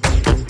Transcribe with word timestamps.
Thank 0.00 0.26
you. 0.26 0.41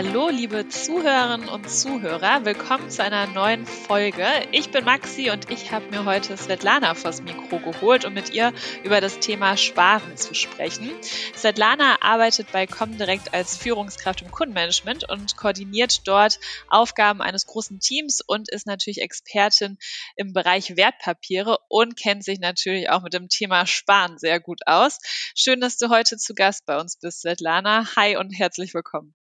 Hallo, 0.00 0.28
liebe 0.28 0.68
Zuhörerinnen 0.68 1.48
und 1.48 1.68
Zuhörer. 1.68 2.44
Willkommen 2.44 2.88
zu 2.88 3.02
einer 3.02 3.26
neuen 3.26 3.66
Folge. 3.66 4.24
Ich 4.52 4.70
bin 4.70 4.84
Maxi 4.84 5.28
und 5.30 5.50
ich 5.50 5.72
habe 5.72 5.90
mir 5.90 6.04
heute 6.04 6.36
Svetlana 6.36 6.94
vors 6.94 7.20
Mikro 7.20 7.58
geholt, 7.58 8.04
um 8.04 8.14
mit 8.14 8.32
ihr 8.32 8.52
über 8.84 9.00
das 9.00 9.18
Thema 9.18 9.56
Sparen 9.56 10.16
zu 10.16 10.34
sprechen. 10.34 10.88
Svetlana 11.34 11.96
arbeitet 12.00 12.52
bei 12.52 12.68
Comdirect 12.68 13.34
als 13.34 13.56
Führungskraft 13.56 14.22
im 14.22 14.30
Kundenmanagement 14.30 15.10
und 15.10 15.36
koordiniert 15.36 16.06
dort 16.06 16.38
Aufgaben 16.68 17.20
eines 17.20 17.46
großen 17.46 17.80
Teams 17.80 18.20
und 18.24 18.48
ist 18.48 18.68
natürlich 18.68 19.02
Expertin 19.02 19.78
im 20.14 20.32
Bereich 20.32 20.76
Wertpapiere 20.76 21.58
und 21.66 21.96
kennt 21.98 22.22
sich 22.22 22.38
natürlich 22.38 22.88
auch 22.88 23.02
mit 23.02 23.14
dem 23.14 23.28
Thema 23.28 23.66
Sparen 23.66 24.16
sehr 24.16 24.38
gut 24.38 24.60
aus. 24.66 24.98
Schön, 25.34 25.60
dass 25.60 25.76
du 25.76 25.88
heute 25.88 26.18
zu 26.18 26.34
Gast 26.34 26.66
bei 26.66 26.78
uns 26.78 27.00
bist, 27.00 27.22
Svetlana. 27.22 27.96
Hi 27.96 28.16
und 28.16 28.30
herzlich 28.30 28.74
willkommen. 28.74 29.17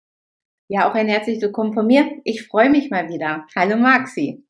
Ja, 0.68 0.88
auch 0.88 0.94
ein 0.94 1.08
herzliches 1.08 1.42
Willkommen 1.42 1.74
von 1.74 1.86
mir. 1.86 2.20
Ich 2.24 2.46
freue 2.46 2.70
mich 2.70 2.90
mal 2.90 3.08
wieder. 3.08 3.46
Hallo 3.56 3.76
Maxi. 3.76 4.44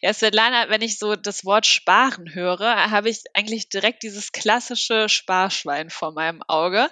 Ja, 0.00 0.14
Svetlana, 0.14 0.70
wenn 0.70 0.82
ich 0.82 0.98
so 0.98 1.16
das 1.16 1.44
Wort 1.44 1.66
Sparen 1.66 2.34
höre, 2.34 2.90
habe 2.90 3.10
ich 3.10 3.24
eigentlich 3.34 3.68
direkt 3.68 4.04
dieses 4.04 4.30
klassische 4.30 5.08
Sparschwein 5.08 5.90
vor 5.90 6.12
meinem 6.12 6.42
Auge. 6.46 6.88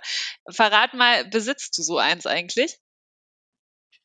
Verrat 0.51 0.93
mal, 0.95 1.25
besitzt 1.27 1.79
du 1.79 1.83
so 1.83 1.99
eins 1.99 2.27
eigentlich? 2.27 2.79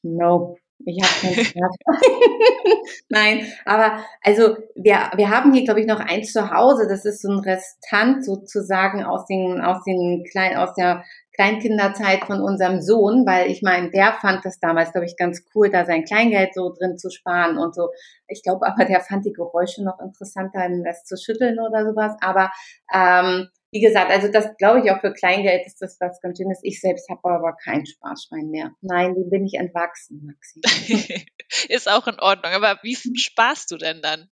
Nope. 0.04 0.60
Ich 0.86 1.02
habe 1.04 1.36
kein 1.36 1.46
Smartphone. 1.46 2.82
Nein, 3.10 3.54
aber 3.66 4.04
also 4.22 4.58
wir, 4.76 5.12
wir 5.16 5.30
haben 5.30 5.54
hier, 5.54 5.64
glaube 5.64 5.82
ich, 5.82 5.88
noch 5.88 6.00
eins 6.00 6.32
zu 6.32 6.52
Hause. 6.52 6.88
Das 6.88 7.06
ist 7.06 7.22
so 7.22 7.30
ein 7.30 7.40
Restant 7.40 8.26
sozusagen 8.26 9.04
aus 9.04 9.26
den, 9.26 9.62
aus 9.62 9.84
den 9.84 10.24
kleinen, 10.32 10.58
aus 10.58 10.74
der 10.76 11.04
Kleinkinderzeit 11.42 12.26
von 12.26 12.40
unserem 12.40 12.82
Sohn, 12.82 13.26
weil 13.26 13.50
ich 13.50 13.64
meine, 13.64 13.90
der 13.90 14.14
fand 14.14 14.46
das 14.46 14.60
damals, 14.60 14.92
glaube 14.92 15.08
ich, 15.08 15.18
ganz 15.18 15.44
cool, 15.56 15.72
da 15.72 15.86
sein 15.86 16.06
Kleingeld 16.06 16.54
so 16.54 16.72
drin 16.72 17.00
zu 17.00 17.10
sparen 17.10 17.58
und 17.58 17.74
so. 17.74 17.90
Ich 18.28 18.44
glaube 18.44 18.68
aber, 18.68 18.86
der 18.86 19.02
fand 19.02 19.26
die 19.26 19.34
Geräusche 19.34 19.84
noch 19.84 20.00
interessanter, 20.00 20.70
das 20.86 21.04
zu 21.04 21.18
schütteln 21.18 21.60
oder 21.60 21.84
sowas. 21.84 22.16
Aber 22.22 22.52
ähm, 22.94 23.48
wie 23.72 23.82
gesagt, 23.82 24.12
also 24.12 24.28
das 24.32 24.56
glaube 24.58 24.82
ich 24.82 24.92
auch 24.92 25.02
für 25.02 25.14
Kleingeld 25.14 25.66
ist 25.66 25.82
das 25.82 25.98
was 26.00 26.22
ganz 26.22 26.38
Schönes. 26.38 26.60
Ich 26.62 26.80
selbst 26.80 27.10
habe 27.10 27.28
aber 27.28 27.56
kein 27.56 27.88
Sparschwein 27.88 28.50
mehr. 28.52 28.72
Nein, 28.82 29.16
dem 29.16 29.32
bin 29.32 29.44
ich 29.44 29.56
entwachsen, 29.56 30.24
Maxi. 30.24 30.62
ist 31.70 31.90
auch 31.90 32.06
in 32.06 32.20
Ordnung. 32.20 32.54
Aber 32.54 32.78
wie 32.84 32.96
sparst 32.96 33.72
du 33.72 33.78
denn 33.78 34.04
dann? 34.04 34.30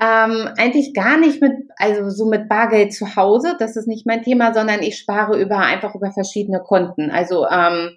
Ähm, 0.00 0.48
eigentlich 0.56 0.92
gar 0.92 1.18
nicht 1.18 1.40
mit, 1.40 1.52
also 1.76 2.10
so 2.10 2.26
mit 2.26 2.48
Bargeld 2.48 2.92
zu 2.92 3.14
Hause, 3.14 3.54
das 3.58 3.76
ist 3.76 3.86
nicht 3.86 4.06
mein 4.06 4.24
Thema, 4.24 4.52
sondern 4.52 4.82
ich 4.82 4.98
spare 4.98 5.40
über 5.40 5.58
einfach 5.58 5.94
über 5.94 6.10
verschiedene 6.10 6.60
Konten. 6.60 7.10
Also 7.12 7.46
ähm, 7.46 7.96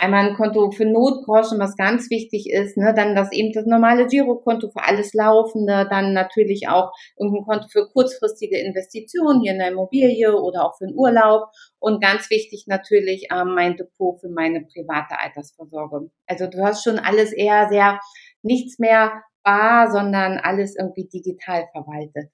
einmal 0.00 0.26
ein 0.26 0.34
Konto 0.34 0.70
für 0.70 0.86
Notgroschen, 0.86 1.58
was 1.60 1.76
ganz 1.76 2.10
wichtig 2.10 2.50
ist, 2.50 2.76
ne, 2.76 2.94
dann 2.94 3.14
das 3.14 3.30
eben 3.32 3.52
das 3.52 3.66
normale 3.66 4.06
Girokonto 4.06 4.70
für 4.70 4.82
alles 4.82 5.12
Laufende, 5.12 5.86
dann 5.88 6.14
natürlich 6.14 6.68
auch 6.68 6.92
irgendein 7.16 7.44
Konto 7.44 7.68
für 7.68 7.88
kurzfristige 7.88 8.58
Investitionen 8.58 9.40
hier 9.42 9.52
in 9.52 9.58
der 9.58 9.70
Immobilie 9.70 10.34
oder 10.34 10.64
auch 10.64 10.78
für 10.78 10.86
den 10.86 10.96
Urlaub 10.96 11.50
und 11.78 12.02
ganz 12.02 12.30
wichtig 12.30 12.64
natürlich 12.66 13.28
ähm, 13.32 13.54
mein 13.54 13.76
Depot 13.76 14.18
für 14.20 14.30
meine 14.30 14.62
private 14.62 15.18
Altersvorsorge. 15.18 16.10
Also 16.26 16.46
du 16.46 16.62
hast 16.62 16.82
schon 16.82 16.98
alles 16.98 17.32
eher 17.32 17.68
sehr 17.68 18.00
nichts 18.42 18.78
mehr 18.78 19.22
bar, 19.42 19.90
sondern 19.90 20.38
alles 20.38 20.76
irgendwie 20.76 21.08
digital 21.08 21.68
verwaltet. 21.72 22.30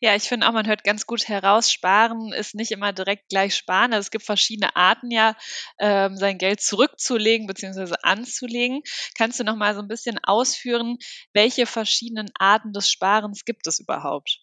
Ja, 0.00 0.14
ich 0.16 0.24
finde 0.24 0.48
auch, 0.48 0.52
man 0.52 0.66
hört 0.66 0.84
ganz 0.84 1.06
gut 1.06 1.28
heraus, 1.28 1.70
sparen 1.70 2.32
ist 2.32 2.54
nicht 2.54 2.72
immer 2.72 2.92
direkt 2.92 3.28
gleich 3.28 3.54
sparen. 3.54 3.92
Also 3.92 4.06
es 4.06 4.10
gibt 4.10 4.24
verschiedene 4.24 4.74
Arten 4.76 5.10
ja, 5.10 5.36
ähm, 5.78 6.16
sein 6.16 6.38
Geld 6.38 6.60
zurückzulegen 6.60 7.46
bzw. 7.46 7.94
anzulegen. 8.02 8.82
Kannst 9.16 9.40
du 9.40 9.44
noch 9.44 9.56
mal 9.56 9.74
so 9.74 9.80
ein 9.80 9.88
bisschen 9.88 10.18
ausführen, 10.22 10.98
welche 11.32 11.66
verschiedenen 11.66 12.30
Arten 12.38 12.72
des 12.72 12.90
Sparens 12.90 13.44
gibt 13.44 13.66
es 13.66 13.78
überhaupt? 13.80 14.41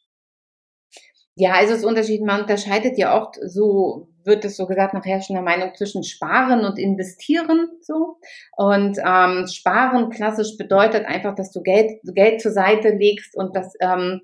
Ja, 1.39 1.53
also 1.53 1.73
es 1.73 1.85
Unterschied, 1.85 2.21
man 2.21 2.41
unterscheidet 2.41 2.97
ja 2.97 3.17
oft, 3.17 3.35
so 3.41 4.09
wird 4.25 4.43
es 4.43 4.57
so 4.57 4.67
gesagt, 4.67 4.93
nach 4.93 5.05
herrschender 5.05 5.41
Meinung 5.41 5.73
zwischen 5.73 6.03
Sparen 6.03 6.65
und 6.65 6.77
Investieren 6.77 7.69
so. 7.79 8.17
Und 8.57 8.97
ähm, 8.97 9.47
Sparen 9.47 10.09
klassisch 10.09 10.57
bedeutet 10.57 11.05
einfach, 11.05 11.35
dass 11.35 11.53
du 11.53 11.61
Geld, 11.61 12.01
Geld 12.03 12.41
zur 12.41 12.51
Seite 12.51 12.89
legst 12.89 13.37
und 13.37 13.55
das 13.55 13.73
ähm, 13.79 14.19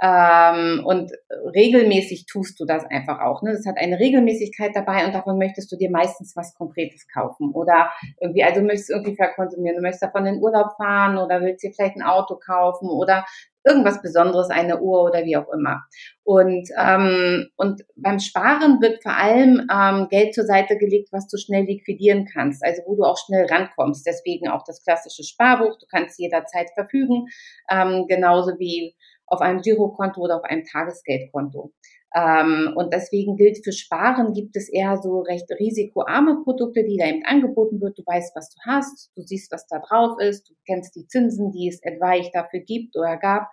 ähm, 0.00 0.82
und 0.84 1.12
regelmäßig 1.54 2.26
tust 2.26 2.58
du 2.58 2.64
das 2.64 2.84
einfach 2.86 3.20
auch. 3.20 3.42
Ne? 3.42 3.52
Das 3.52 3.66
hat 3.66 3.76
eine 3.76 4.00
Regelmäßigkeit 4.00 4.72
dabei 4.74 5.06
und 5.06 5.14
davon 5.14 5.38
möchtest 5.38 5.70
du 5.70 5.76
dir 5.76 5.90
meistens 5.90 6.34
was 6.34 6.54
Konkretes 6.54 7.06
kaufen. 7.12 7.52
Oder 7.52 7.90
irgendwie, 8.20 8.42
also 8.42 8.60
du 8.60 8.66
möchtest 8.66 8.90
irgendwie 8.90 9.16
verkonsumieren. 9.16 9.76
Du 9.76 9.82
möchtest 9.82 10.02
davon 10.02 10.26
in 10.26 10.34
den 10.34 10.42
Urlaub 10.42 10.72
fahren 10.78 11.18
oder 11.18 11.42
willst 11.42 11.62
dir 11.62 11.72
vielleicht 11.72 11.96
ein 11.96 12.02
Auto 12.02 12.36
kaufen 12.36 12.88
oder 12.88 13.24
irgendwas 13.64 14.02
Besonderes, 14.02 14.50
eine 14.50 14.80
Uhr 14.80 15.04
oder 15.04 15.24
wie 15.24 15.36
auch 15.36 15.48
immer. 15.52 15.82
Und, 16.22 16.68
ähm, 16.78 17.48
und 17.56 17.82
beim 17.96 18.18
Sparen 18.18 18.80
wird 18.80 19.02
vor 19.02 19.16
allem 19.16 19.66
ähm, 19.72 20.08
Geld 20.08 20.34
zur 20.34 20.44
Seite 20.44 20.76
gelegt, 20.78 21.08
was 21.12 21.28
du 21.28 21.36
schnell 21.36 21.64
liquidieren 21.64 22.26
kannst, 22.32 22.64
also 22.64 22.82
wo 22.86 22.96
du 22.96 23.04
auch 23.04 23.18
schnell 23.18 23.46
rankommst. 23.46 24.06
Deswegen 24.06 24.48
auch 24.48 24.64
das 24.66 24.82
klassische 24.82 25.24
Sparbuch, 25.24 25.78
du 25.78 25.86
kannst 25.90 26.18
jederzeit 26.18 26.70
verfügen, 26.74 27.26
ähm, 27.70 28.06
genauso 28.08 28.58
wie 28.58 28.94
auf 29.34 29.40
einem 29.40 29.60
Girokonto 29.60 30.20
oder 30.20 30.36
auf 30.36 30.44
einem 30.44 30.64
Tagesgeldkonto. 30.64 31.72
Ähm, 32.16 32.72
und 32.76 32.94
deswegen 32.94 33.36
gilt 33.36 33.64
für 33.64 33.72
Sparen 33.72 34.32
gibt 34.32 34.56
es 34.56 34.68
eher 34.72 34.96
so 35.02 35.20
recht 35.20 35.50
risikoarme 35.50 36.42
Produkte, 36.44 36.84
die 36.84 36.96
da 36.96 37.08
eben 37.08 37.24
angeboten 37.24 37.80
wird. 37.80 37.98
Du 37.98 38.02
weißt, 38.06 38.36
was 38.36 38.50
du 38.50 38.56
hast, 38.64 39.10
du 39.16 39.22
siehst, 39.22 39.50
was 39.50 39.66
da 39.66 39.80
drauf 39.80 40.20
ist, 40.20 40.48
du 40.48 40.54
kennst 40.64 40.94
die 40.94 41.08
Zinsen, 41.08 41.50
die 41.50 41.68
es 41.68 41.82
etwaig 41.82 42.30
dafür 42.32 42.60
gibt 42.60 42.96
oder 42.96 43.16
gab. 43.16 43.48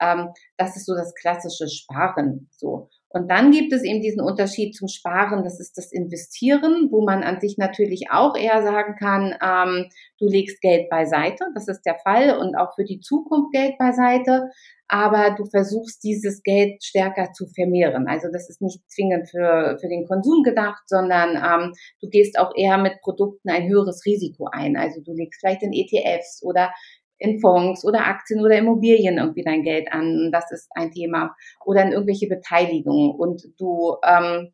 Ähm, 0.00 0.30
das 0.56 0.76
ist 0.76 0.86
so 0.86 0.94
das 0.94 1.14
klassische 1.14 1.68
Sparen. 1.68 2.48
So. 2.52 2.88
Und 3.08 3.30
dann 3.30 3.50
gibt 3.50 3.72
es 3.72 3.82
eben 3.84 4.00
diesen 4.00 4.20
Unterschied 4.20 4.74
zum 4.74 4.88
Sparen, 4.88 5.44
das 5.44 5.60
ist 5.60 5.78
das 5.78 5.92
Investieren, 5.92 6.88
wo 6.90 7.04
man 7.04 7.22
an 7.22 7.40
sich 7.40 7.56
natürlich 7.56 8.06
auch 8.10 8.36
eher 8.36 8.62
sagen 8.62 8.96
kann, 8.98 9.34
ähm, 9.42 9.88
du 10.18 10.26
legst 10.26 10.60
Geld 10.60 10.90
beiseite, 10.90 11.44
das 11.54 11.68
ist 11.68 11.82
der 11.82 11.98
Fall 12.02 12.36
und 12.38 12.56
auch 12.56 12.74
für 12.74 12.84
die 12.84 13.00
Zukunft 13.00 13.52
Geld 13.52 13.78
beiseite, 13.78 14.50
aber 14.88 15.34
du 15.36 15.46
versuchst 15.46 16.02
dieses 16.04 16.42
Geld 16.42 16.82
stärker 16.82 17.32
zu 17.32 17.46
vermehren. 17.46 18.06
Also 18.06 18.28
das 18.32 18.48
ist 18.48 18.62
nicht 18.62 18.80
zwingend 18.88 19.28
für, 19.30 19.78
für 19.80 19.88
den 19.88 20.06
Konsum 20.06 20.42
gedacht, 20.42 20.82
sondern 20.86 21.36
ähm, 21.36 21.72
du 22.00 22.08
gehst 22.08 22.38
auch 22.38 22.52
eher 22.56 22.78
mit 22.78 23.00
Produkten 23.02 23.50
ein 23.50 23.68
höheres 23.68 24.04
Risiko 24.06 24.48
ein. 24.52 24.76
Also 24.76 25.00
du 25.00 25.12
legst 25.12 25.40
vielleicht 25.40 25.62
in 25.62 25.72
ETFs 25.72 26.42
oder 26.42 26.70
in 27.18 27.40
Fonds 27.40 27.84
oder 27.84 28.06
Aktien 28.06 28.40
oder 28.40 28.58
Immobilien 28.58 29.18
irgendwie 29.18 29.44
dein 29.44 29.62
Geld 29.62 29.92
an. 29.92 30.30
Das 30.32 30.50
ist 30.50 30.68
ein 30.74 30.90
Thema. 30.90 31.34
Oder 31.64 31.82
in 31.82 31.92
irgendwelche 31.92 32.28
Beteiligungen. 32.28 33.10
Und 33.10 33.42
du, 33.58 33.96
ähm, 34.04 34.52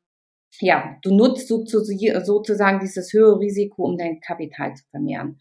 ja, 0.61 0.97
du 1.03 1.15
nutzt 1.15 1.49
sozusagen 1.49 2.81
dieses 2.81 3.12
höhere 3.12 3.39
Risiko, 3.39 3.84
um 3.84 3.97
dein 3.97 4.21
Kapital 4.21 4.75
zu 4.75 4.84
vermehren. 4.91 5.39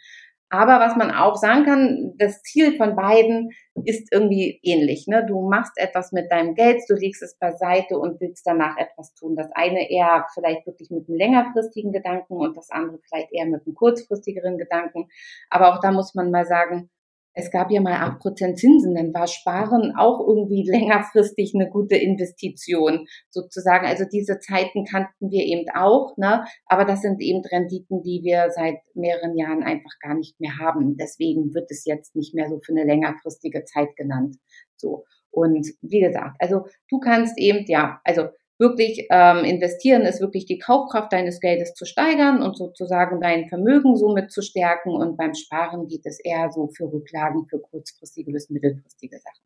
Aber 0.54 0.82
was 0.82 0.98
man 0.98 1.12
auch 1.12 1.38
sagen 1.38 1.64
kann, 1.64 2.14
das 2.18 2.44
Ziel 2.44 2.76
von 2.76 2.94
beiden 2.94 3.52
ist 3.86 4.12
irgendwie 4.12 4.60
ähnlich. 4.64 5.08
Ne? 5.08 5.26
Du 5.26 5.48
machst 5.48 5.72
etwas 5.78 6.12
mit 6.12 6.30
deinem 6.30 6.56
Geld, 6.56 6.82
du 6.90 6.96
legst 6.96 7.24
es 7.24 7.38
beiseite 7.40 7.98
und 7.98 8.20
willst 8.20 8.46
danach 8.46 8.76
etwas 8.78 9.14
tun. 9.14 9.38
Das 9.38 9.50
eine 9.54 9.90
eher 9.90 10.26
vielleicht 10.34 10.68
wirklich 10.68 10.92
mit 10.92 11.08
einem 11.08 11.18
längerfristigen 11.18 11.94
Gedanken 11.94 12.34
und 12.34 12.58
das 12.58 12.70
andere 12.70 13.00
vielleicht 13.08 13.32
eher 13.32 13.46
mit 13.46 13.66
einem 13.66 13.76
kurzfristigeren 13.76 14.58
Gedanken. 14.58 15.08
Aber 15.50 15.74
auch 15.74 15.80
da 15.80 15.94
muss 15.94 16.16
man 16.16 16.32
mal 16.32 16.46
sagen, 16.46 16.90
es 17.34 17.52
gab 17.52 17.72
ja 17.72 17.82
mal 17.82 17.94
acht 17.94 18.20
Prozent 18.20 18.58
Zinsen, 18.58 18.96
dann 18.96 19.14
war 19.14 19.28
Sparen 19.28 19.94
auch 19.98 20.20
irgendwie 20.28 20.64
längerfristig 20.70 21.54
eine 21.56 21.70
gute 21.70 21.96
Investition 21.96 23.06
sozusagen. 23.30 23.86
Also 23.86 24.06
diese 24.12 24.40
Zeiten 24.40 24.84
kannten 24.86 25.30
wir 25.30 25.46
eben 25.46 25.66
auch, 25.74 26.16
ne? 26.18 26.44
Aber 26.66 26.86
das 26.86 27.02
sind 27.02 27.22
eben 27.22 27.42
Renditen, 27.42 28.02
die 28.04 28.22
wir 28.24 28.50
seit 28.52 28.80
mehreren 28.94 29.38
Jahren 29.38 29.64
einfach 29.64 29.92
gar 30.02 30.16
nicht 30.16 30.40
mehr 30.40 30.58
haben. 30.60 30.98
Deswegen 30.98 31.54
wird 31.54 31.72
es 31.72 31.86
jetzt 31.86 32.16
nicht 32.16 32.34
mehr 32.34 32.50
so 32.50 32.60
für 32.60 32.74
eine 32.74 32.86
längerfristige 32.86 33.64
Zeit 33.66 33.96
genannt. 33.96 34.38
So. 34.76 35.06
Und 35.32 35.66
wie 35.82 36.02
gesagt, 36.02 36.36
also 36.40 36.66
du 36.90 37.00
kannst 37.00 37.38
eben, 37.38 37.64
ja, 37.68 38.02
also 38.04 38.28
wirklich 38.62 39.08
ähm, 39.10 39.44
investieren 39.44 40.04
ist 40.04 40.22
wirklich 40.22 40.46
die 40.46 40.60
Kaufkraft 40.60 41.12
deines 41.12 41.40
Geldes 41.40 41.74
zu 41.74 41.84
steigern 41.86 42.42
und 42.44 42.56
sozusagen 42.56 43.20
dein 43.20 43.50
Vermögen 43.50 43.98
somit 43.98 44.32
zu 44.32 44.42
stärken. 44.42 44.92
Und 44.92 45.18
beim 45.18 45.34
Sparen 45.34 45.88
geht 45.88 46.06
es 46.06 46.20
eher 46.20 46.52
so 46.52 46.70
für 46.70 46.86
Rücklagen, 46.86 47.48
für 47.50 47.60
kurzfristige 47.60 48.32
bis 48.32 48.50
mittelfristige 48.50 49.18
Sachen. 49.18 49.42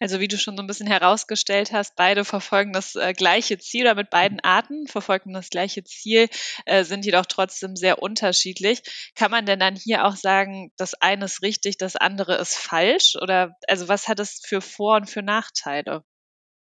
Also 0.00 0.20
wie 0.20 0.28
du 0.28 0.36
schon 0.36 0.56
so 0.56 0.62
ein 0.62 0.66
bisschen 0.66 0.86
herausgestellt 0.86 1.72
hast, 1.72 1.96
beide 1.96 2.24
verfolgen 2.24 2.72
das 2.72 2.96
äh, 2.96 3.12
gleiche 3.12 3.58
Ziel 3.58 3.82
oder 3.82 3.94
mit 3.94 4.10
beiden 4.10 4.40
Arten 4.40 4.86
verfolgen 4.86 5.32
das 5.32 5.48
gleiche 5.48 5.84
Ziel, 5.84 6.28
äh, 6.66 6.84
sind 6.84 7.04
jedoch 7.04 7.26
trotzdem 7.26 7.76
sehr 7.76 8.02
unterschiedlich. 8.02 8.82
Kann 9.14 9.30
man 9.30 9.46
denn 9.46 9.58
dann 9.58 9.76
hier 9.76 10.04
auch 10.04 10.16
sagen, 10.16 10.72
das 10.76 10.94
eine 10.94 11.26
ist 11.26 11.42
richtig, 11.42 11.78
das 11.78 11.96
andere 11.96 12.36
ist 12.36 12.56
falsch? 12.56 13.16
Oder 13.20 13.56
also 13.68 13.88
was 13.88 14.08
hat 14.08 14.20
es 14.20 14.40
für 14.44 14.60
Vor- 14.60 14.96
und 14.96 15.10
für 15.10 15.22
Nachteile? 15.22 16.02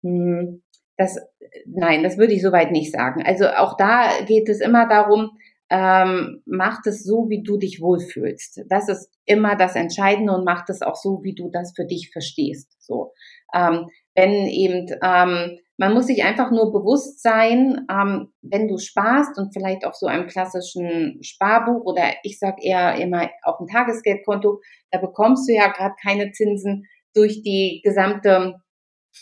Hm. 0.03 0.63
Das, 0.97 1.19
nein, 1.67 2.03
das 2.03 2.19
würde 2.19 2.33
ich 2.33 2.43
soweit 2.43 2.71
nicht 2.71 2.93
sagen. 2.93 3.23
Also 3.25 3.49
auch 3.49 3.77
da 3.77 4.09
geht 4.27 4.49
es 4.49 4.61
immer 4.61 4.89
darum, 4.89 5.31
ähm, 5.71 6.43
macht 6.45 6.87
es 6.87 7.03
so, 7.03 7.31
wie 7.31 7.43
du 7.43 7.57
dich 7.57 7.81
wohlfühlst. 7.81 8.63
Das 8.69 8.89
ist 8.89 9.11
immer 9.25 9.57
das 9.57 9.75
Entscheidende 9.75 10.35
und 10.35 10.45
macht 10.45 10.69
es 10.69 10.83
auch 10.83 10.97
so, 10.97 11.21
wie 11.23 11.35
du 11.35 11.51
das 11.51 11.73
für 11.75 11.87
dich 11.87 12.11
verstehst. 12.13 12.77
So, 12.79 13.13
ähm, 13.55 13.87
wenn 14.15 14.47
eben 14.49 14.87
ähm, 15.03 15.59
man 15.79 15.95
muss 15.95 16.07
sich 16.07 16.23
einfach 16.23 16.51
nur 16.51 16.73
bewusst 16.73 17.23
sein, 17.23 17.87
ähm, 17.91 18.33
wenn 18.43 18.69
du 18.69 18.79
sparst 18.79 19.39
und 19.39 19.53
vielleicht 19.53 19.85
auf 19.85 19.95
so 19.95 20.07
einem 20.07 20.29
klassischen 20.29 21.19
Sparbuch 21.23 21.85
oder 21.85 22.05
ich 22.23 22.39
sag 22.39 22.63
eher 22.63 22.97
immer 22.97 23.31
auf 23.43 23.57
dem 23.59 23.67
Tagesgeldkonto, 23.67 24.61
da 24.91 24.99
bekommst 25.01 25.49
du 25.49 25.55
ja 25.55 25.69
gerade 25.69 25.95
keine 26.01 26.31
Zinsen 26.33 26.87
durch 27.15 27.43
die 27.43 27.81
gesamte 27.83 28.62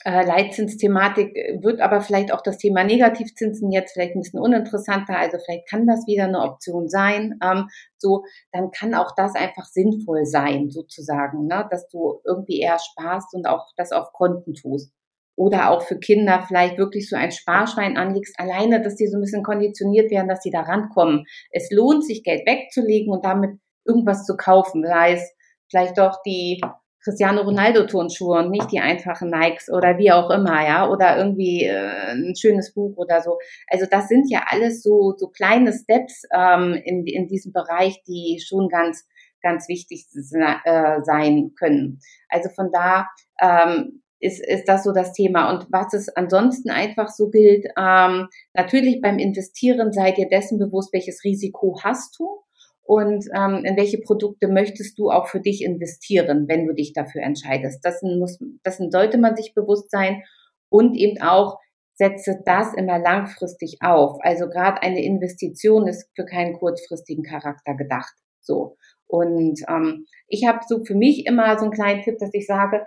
Leitzinsthematik 0.04 1.34
wird 1.60 1.80
aber 1.80 2.00
vielleicht 2.00 2.32
auch 2.32 2.40
das 2.40 2.58
Thema 2.58 2.84
Negativzinsen 2.84 3.70
jetzt 3.70 3.92
vielleicht 3.92 4.14
ein 4.14 4.20
bisschen 4.22 4.40
uninteressanter, 4.40 5.18
also 5.18 5.38
vielleicht 5.44 5.68
kann 5.68 5.86
das 5.86 6.06
wieder 6.06 6.24
eine 6.24 6.40
Option 6.40 6.88
sein. 6.88 7.38
Ähm, 7.42 7.68
so, 7.98 8.24
dann 8.52 8.70
kann 8.70 8.94
auch 8.94 9.14
das 9.14 9.34
einfach 9.34 9.66
sinnvoll 9.66 10.24
sein, 10.24 10.70
sozusagen, 10.70 11.46
ne? 11.46 11.66
dass 11.70 11.88
du 11.88 12.20
irgendwie 12.24 12.60
eher 12.60 12.78
sparst 12.78 13.34
und 13.34 13.46
auch 13.46 13.66
das 13.76 13.92
auf 13.92 14.12
Konten 14.12 14.54
tust. 14.54 14.92
Oder 15.36 15.70
auch 15.70 15.82
für 15.82 15.98
Kinder 15.98 16.44
vielleicht 16.46 16.78
wirklich 16.78 17.08
so 17.08 17.16
ein 17.16 17.32
Sparschwein 17.32 17.96
anlegst, 17.96 18.38
alleine, 18.38 18.82
dass 18.82 18.96
die 18.96 19.06
so 19.06 19.18
ein 19.18 19.22
bisschen 19.22 19.42
konditioniert 19.42 20.10
werden, 20.10 20.28
dass 20.28 20.42
sie 20.42 20.50
da 20.50 20.60
rankommen. 20.62 21.24
Es 21.50 21.70
lohnt 21.70 22.04
sich, 22.04 22.22
Geld 22.22 22.46
wegzulegen 22.46 23.12
und 23.12 23.24
damit 23.24 23.58
irgendwas 23.84 24.24
zu 24.24 24.36
kaufen, 24.36 24.84
sei 24.84 25.14
es 25.14 25.34
vielleicht 25.68 25.98
doch 25.98 26.20
die 26.24 26.60
Cristiano 27.02 27.42
Ronaldo 27.42 27.86
Turnschuhe 27.86 28.38
und 28.38 28.50
nicht 28.50 28.70
die 28.72 28.80
einfachen 28.80 29.30
Nikes 29.30 29.70
oder 29.70 29.98
wie 29.98 30.12
auch 30.12 30.30
immer, 30.30 30.64
ja, 30.66 30.88
oder 30.88 31.16
irgendwie 31.16 31.64
äh, 31.64 32.12
ein 32.12 32.34
schönes 32.36 32.74
Buch 32.74 32.96
oder 32.96 33.22
so. 33.22 33.38
Also 33.68 33.86
das 33.90 34.08
sind 34.08 34.30
ja 34.30 34.44
alles 34.48 34.82
so 34.82 35.14
so 35.16 35.28
kleine 35.28 35.72
Steps 35.72 36.22
ähm, 36.34 36.80
in 36.84 37.06
in 37.06 37.26
diesem 37.28 37.52
Bereich, 37.52 38.02
die 38.06 38.42
schon 38.46 38.68
ganz 38.68 39.06
ganz 39.42 39.68
wichtig 39.68 40.06
äh, 40.14 41.02
sein 41.02 41.52
können. 41.58 42.00
Also 42.28 42.50
von 42.50 42.70
da 42.72 43.06
ähm, 43.40 44.02
ist, 44.20 44.46
ist 44.46 44.68
das 44.68 44.84
so 44.84 44.92
das 44.92 45.12
Thema. 45.12 45.50
Und 45.50 45.66
was 45.70 45.94
es 45.94 46.08
ansonsten 46.14 46.70
einfach 46.70 47.08
so 47.08 47.30
gilt, 47.30 47.64
ähm, 47.76 48.28
natürlich 48.54 49.00
beim 49.00 49.18
Investieren 49.18 49.92
seid 49.92 50.18
ihr 50.18 50.28
dessen 50.28 50.58
bewusst, 50.58 50.92
welches 50.92 51.24
Risiko 51.24 51.80
hast 51.82 52.18
du 52.18 52.42
und 52.90 53.24
ähm, 53.32 53.64
in 53.64 53.76
welche 53.76 53.98
Produkte 53.98 54.48
möchtest 54.48 54.98
du 54.98 55.12
auch 55.12 55.28
für 55.28 55.38
dich 55.38 55.62
investieren, 55.62 56.48
wenn 56.48 56.66
du 56.66 56.74
dich 56.74 56.92
dafür 56.92 57.22
entscheidest. 57.22 57.84
Das 57.84 58.02
muss, 58.02 58.40
das 58.64 58.78
sollte 58.78 59.16
man 59.16 59.36
sich 59.36 59.54
bewusst 59.54 59.92
sein 59.92 60.24
und 60.70 60.96
eben 60.96 61.22
auch 61.22 61.60
setze 61.94 62.40
das 62.44 62.74
immer 62.74 62.98
langfristig 62.98 63.76
auf. 63.80 64.18
Also 64.22 64.48
gerade 64.48 64.82
eine 64.82 65.04
Investition 65.04 65.86
ist 65.86 66.10
für 66.16 66.24
keinen 66.24 66.54
kurzfristigen 66.54 67.22
Charakter 67.22 67.76
gedacht. 67.76 68.12
So 68.40 68.76
und 69.06 69.60
ähm, 69.68 70.06
ich 70.26 70.48
habe 70.48 70.58
so 70.66 70.84
für 70.84 70.96
mich 70.96 71.26
immer 71.26 71.56
so 71.60 71.66
einen 71.66 71.72
kleinen 71.72 72.02
Tipp, 72.02 72.18
dass 72.18 72.34
ich 72.34 72.44
sage, 72.44 72.84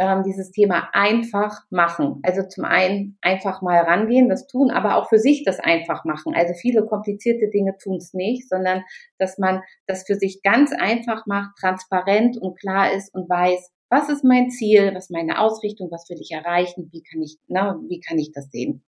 ähm, 0.00 0.22
dieses 0.24 0.50
Thema 0.50 0.88
einfach 0.94 1.60
machen. 1.68 2.20
Also 2.22 2.42
zum 2.48 2.64
einen 2.64 3.18
einfach 3.20 3.60
mal 3.60 3.80
rangehen, 3.82 4.30
das 4.30 4.46
tun, 4.46 4.70
aber 4.70 4.96
auch 4.96 5.10
für 5.10 5.18
sich 5.18 5.44
das 5.44 5.60
einfach 5.60 6.06
machen. 6.06 6.34
Also 6.34 6.54
viele 6.54 6.86
komplizierte 6.86 7.50
Dinge 7.50 7.76
tun 7.76 7.96
es 7.96 8.14
nicht, 8.14 8.48
sondern 8.48 8.82
dass 9.18 9.36
man 9.36 9.62
das 9.86 10.04
für 10.06 10.14
sich 10.14 10.40
ganz 10.42 10.72
einfach 10.72 11.26
macht, 11.26 11.50
transparent 11.60 12.38
und 12.38 12.58
klar 12.58 12.92
ist 12.94 13.14
und 13.14 13.28
weiß, 13.28 13.70
was 13.90 14.08
ist 14.08 14.24
mein 14.24 14.50
Ziel, 14.50 14.94
was 14.94 15.10
meine 15.10 15.38
Ausrichtung, 15.38 15.90
was 15.90 16.08
will 16.08 16.18
ich 16.20 16.30
erreichen, 16.30 16.88
wie 16.92 17.02
kann 17.02 17.20
ich, 17.20 17.36
na, 17.46 17.78
wie 17.88 18.00
kann 18.00 18.18
ich 18.18 18.32
das 18.32 18.50
sehen. 18.50 18.82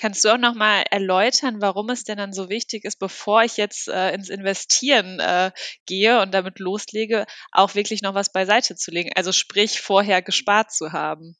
Kannst 0.00 0.24
du 0.24 0.28
auch 0.28 0.38
noch 0.38 0.54
mal 0.54 0.84
erläutern, 0.92 1.60
warum 1.60 1.90
es 1.90 2.04
denn 2.04 2.18
dann 2.18 2.32
so 2.32 2.48
wichtig 2.48 2.84
ist, 2.84 3.00
bevor 3.00 3.42
ich 3.42 3.56
jetzt 3.56 3.88
äh, 3.88 4.14
ins 4.14 4.28
Investieren 4.28 5.18
äh, 5.18 5.50
gehe 5.86 6.22
und 6.22 6.32
damit 6.32 6.60
loslege, 6.60 7.26
auch 7.50 7.74
wirklich 7.74 8.00
noch 8.00 8.14
was 8.14 8.30
beiseite 8.30 8.76
zu 8.76 8.92
legen? 8.92 9.10
Also 9.16 9.32
sprich, 9.32 9.80
vorher 9.80 10.22
gespart 10.22 10.70
zu 10.70 10.92
haben. 10.92 11.36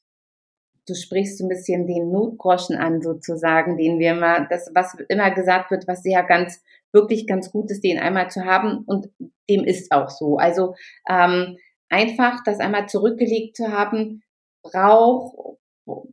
Du 0.85 0.93
sprichst 0.93 1.39
ein 1.39 1.47
bisschen 1.47 1.87
den 1.87 2.11
Notgroschen 2.11 2.75
an, 2.75 3.01
sozusagen, 3.01 3.77
den 3.77 3.97
wir 3.97 4.11
immer, 4.11 4.45
das, 4.49 4.69
was 4.73 4.93
immer 5.07 5.31
gesagt 5.31 5.71
wird, 5.71 5.87
was 5.87 6.03
sehr 6.03 6.23
ganz, 6.23 6.61
wirklich 6.91 7.27
ganz 7.27 7.51
gut 7.51 7.71
ist, 7.71 7.85
den 7.85 7.97
einmal 7.97 8.29
zu 8.29 8.43
haben. 8.43 8.83
Und 8.85 9.07
dem 9.49 9.63
ist 9.63 9.93
auch 9.93 10.09
so. 10.09 10.35
Also 10.35 10.75
ähm, 11.09 11.57
einfach 11.87 12.43
das 12.43 12.59
einmal 12.59 12.89
zurückgelegt 12.89 13.55
zu 13.55 13.71
haben, 13.71 14.21
braucht 14.63 15.59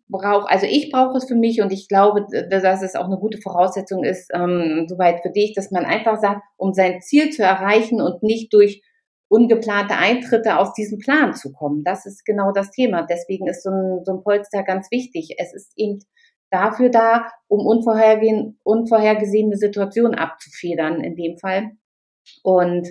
brauche, 0.09 0.49
also 0.49 0.67
ich 0.67 0.91
brauche 0.91 1.19
es 1.19 1.27
für 1.27 1.35
mich 1.35 1.61
und 1.61 1.73
ich 1.73 1.89
glaube, 1.89 2.27
dass 2.51 2.83
es 2.83 2.95
auch 2.95 3.07
eine 3.07 3.19
gute 3.19 3.39
Voraussetzung 3.39 4.05
ist, 4.05 4.31
ähm, 4.35 4.87
soweit 4.89 5.21
für 5.23 5.31
dich, 5.31 5.55
dass 5.55 5.71
man 5.71 5.85
einfach 5.85 6.19
sagt, 6.21 6.43
um 6.57 6.73
sein 6.73 7.01
Ziel 7.01 7.31
zu 7.31 7.43
erreichen 7.43 8.01
und 8.01 8.23
nicht 8.23 8.53
durch 8.53 8.83
ungeplante 9.29 9.97
Eintritte 9.97 10.59
aus 10.59 10.73
diesem 10.73 10.99
Plan 10.99 11.35
zu 11.35 11.53
kommen. 11.53 11.83
Das 11.85 12.07
ist 12.07 12.25
genau 12.25 12.53
das 12.53 12.71
Thema. 12.71 13.03
Deswegen 13.03 13.49
ist 13.49 13.63
so 13.63 13.71
ein, 13.71 14.05
so 14.05 14.13
ein 14.13 14.23
Polster 14.23 14.63
ganz 14.63 14.91
wichtig. 14.91 15.35
Es 15.39 15.53
ist 15.53 15.73
eben 15.77 15.99
dafür 16.51 16.91
da, 16.91 17.27
um 17.49 17.67
unvorhergesehene 17.67 19.57
Situationen 19.57 20.15
abzufedern 20.15 21.03
in 21.03 21.17
dem 21.17 21.39
Fall. 21.39 21.73
Und 22.43 22.89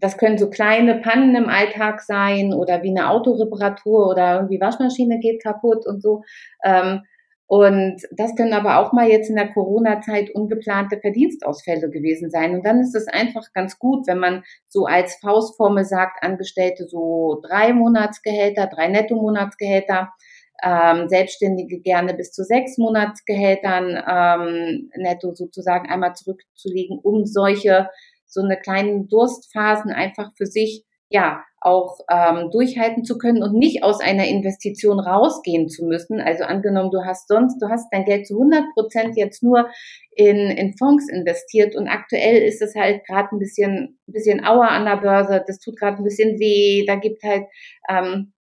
das 0.00 0.16
können 0.16 0.38
so 0.38 0.50
kleine 0.50 0.96
Pannen 0.96 1.34
im 1.36 1.48
Alltag 1.48 2.00
sein 2.00 2.52
oder 2.52 2.82
wie 2.82 2.90
eine 2.90 3.10
Autoreparatur 3.10 4.08
oder 4.08 4.36
irgendwie 4.36 4.60
Waschmaschine 4.60 5.18
geht 5.18 5.42
kaputt 5.42 5.86
und 5.86 6.02
so. 6.02 6.22
Ähm, 6.64 7.02
und 7.46 8.02
das 8.12 8.36
können 8.36 8.52
aber 8.52 8.78
auch 8.78 8.92
mal 8.92 9.08
jetzt 9.08 9.28
in 9.28 9.34
der 9.34 9.52
Corona-Zeit 9.52 10.30
ungeplante 10.30 11.00
Verdienstausfälle 11.00 11.90
gewesen 11.90 12.30
sein. 12.30 12.54
Und 12.54 12.64
dann 12.64 12.80
ist 12.80 12.94
es 12.94 13.08
einfach 13.08 13.52
ganz 13.52 13.76
gut, 13.80 14.06
wenn 14.06 14.20
man 14.20 14.44
so 14.68 14.84
als 14.86 15.16
Faustformel 15.16 15.84
sagt, 15.84 16.22
Angestellte 16.22 16.86
so 16.86 17.42
drei 17.42 17.72
Monatsgehälter, 17.72 18.68
drei 18.68 18.86
Netto-Monatsgehälter, 18.86 20.10
ähm, 20.62 21.08
Selbstständige 21.08 21.80
gerne 21.80 22.14
bis 22.14 22.30
zu 22.30 22.44
sechs 22.44 22.78
Monatsgehältern 22.78 23.98
ähm, 24.08 24.90
netto 24.94 25.34
sozusagen 25.34 25.88
einmal 25.88 26.14
zurückzulegen, 26.14 27.00
um 27.02 27.24
solche 27.26 27.88
so 28.30 28.42
eine 28.42 28.58
kleinen 28.58 29.08
Durstphasen 29.08 29.90
einfach 29.90 30.30
für 30.36 30.46
sich 30.46 30.84
ja 31.10 31.42
auch 31.60 31.98
ähm, 32.10 32.50
durchhalten 32.50 33.04
zu 33.04 33.18
können 33.18 33.42
und 33.42 33.52
nicht 33.52 33.82
aus 33.82 34.00
einer 34.00 34.26
Investition 34.26 34.98
rausgehen 34.98 35.68
zu 35.68 35.84
müssen. 35.84 36.18
Also 36.20 36.44
angenommen, 36.44 36.90
du 36.90 37.04
hast 37.04 37.28
sonst, 37.28 37.60
du 37.60 37.68
hast 37.68 37.88
dein 37.92 38.06
Geld 38.06 38.26
zu 38.26 38.34
100 38.34 38.64
Prozent 38.74 39.16
jetzt 39.16 39.42
nur 39.42 39.68
in, 40.12 40.36
in 40.36 40.74
Fonds 40.78 41.08
investiert 41.10 41.76
und 41.76 41.88
aktuell 41.88 42.42
ist 42.42 42.62
es 42.62 42.74
halt 42.74 43.04
gerade 43.06 43.28
ein 43.32 43.38
bisschen, 43.38 43.98
bisschen 44.06 44.44
Auer 44.44 44.68
an 44.68 44.86
der 44.86 44.96
Börse, 44.96 45.44
das 45.46 45.58
tut 45.58 45.78
gerade 45.78 45.98
ein 45.98 46.04
bisschen 46.04 46.38
weh, 46.38 46.84
da 46.86 46.96
gibt 46.96 47.22
halt 47.22 47.44
ähm, 47.90 48.32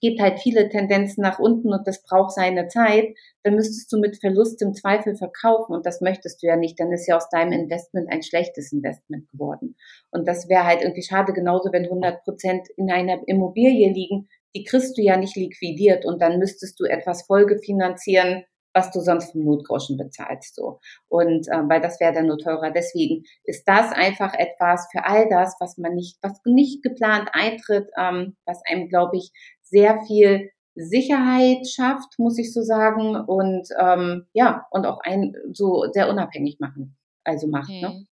gibt 0.00 0.20
halt 0.20 0.40
viele 0.40 0.68
Tendenzen 0.68 1.22
nach 1.22 1.38
unten 1.38 1.72
und 1.72 1.86
das 1.86 2.02
braucht 2.02 2.32
seine 2.32 2.68
Zeit, 2.68 3.14
dann 3.42 3.54
müsstest 3.54 3.92
du 3.92 3.98
mit 3.98 4.20
Verlust 4.20 4.62
im 4.62 4.74
Zweifel 4.74 5.16
verkaufen 5.16 5.74
und 5.74 5.86
das 5.86 6.00
möchtest 6.00 6.42
du 6.42 6.46
ja 6.46 6.56
nicht, 6.56 6.78
dann 6.78 6.92
ist 6.92 7.06
ja 7.06 7.16
aus 7.16 7.28
deinem 7.28 7.52
Investment 7.52 8.10
ein 8.10 8.22
schlechtes 8.22 8.72
Investment 8.72 9.28
geworden. 9.30 9.76
Und 10.10 10.28
das 10.28 10.48
wäre 10.48 10.64
halt 10.64 10.82
irgendwie 10.82 11.02
schade, 11.02 11.32
genauso 11.32 11.72
wenn 11.72 11.84
100 11.84 12.24
Prozent 12.24 12.68
in 12.76 12.90
einer 12.90 13.20
Immobilie 13.26 13.92
liegen, 13.92 14.28
die 14.54 14.64
kriegst 14.64 14.98
du 14.98 15.02
ja 15.02 15.16
nicht 15.16 15.36
liquidiert 15.36 16.04
und 16.04 16.20
dann 16.20 16.38
müsstest 16.38 16.78
du 16.78 16.84
etwas 16.84 17.22
Folgefinanzieren, 17.22 18.44
was 18.74 18.90
du 18.90 19.00
sonst 19.00 19.32
vom 19.32 19.44
Notgroschen 19.44 19.96
bezahlst. 19.96 20.54
So. 20.54 20.80
Und 21.08 21.48
äh, 21.48 21.68
weil 21.68 21.80
das 21.80 22.00
wäre 22.00 22.12
dann 22.12 22.26
nur 22.26 22.38
teurer. 22.38 22.70
Deswegen 22.70 23.24
ist 23.44 23.64
das 23.66 23.92
einfach 23.92 24.34
etwas 24.34 24.88
für 24.90 25.04
all 25.04 25.28
das, 25.28 25.56
was 25.60 25.78
man 25.78 25.94
nicht, 25.94 26.18
was 26.22 26.40
nicht 26.44 26.82
geplant 26.82 27.28
eintritt, 27.32 27.90
ähm, 27.98 28.36
was 28.46 28.60
einem, 28.68 28.88
glaube 28.88 29.16
ich, 29.16 29.32
sehr 29.62 30.00
viel 30.06 30.50
Sicherheit 30.74 31.66
schafft, 31.68 32.18
muss 32.18 32.38
ich 32.38 32.52
so 32.52 32.62
sagen, 32.62 33.16
und 33.16 33.68
ähm, 33.78 34.26
ja, 34.32 34.66
und 34.70 34.86
auch 34.86 35.00
ein 35.02 35.34
so 35.52 35.84
sehr 35.92 36.08
unabhängig 36.08 36.60
machen, 36.60 36.96
also 37.24 37.46
macht. 37.46 37.68
Ne? 37.68 37.88
Mhm. 37.88 37.94
Ne? 37.94 38.06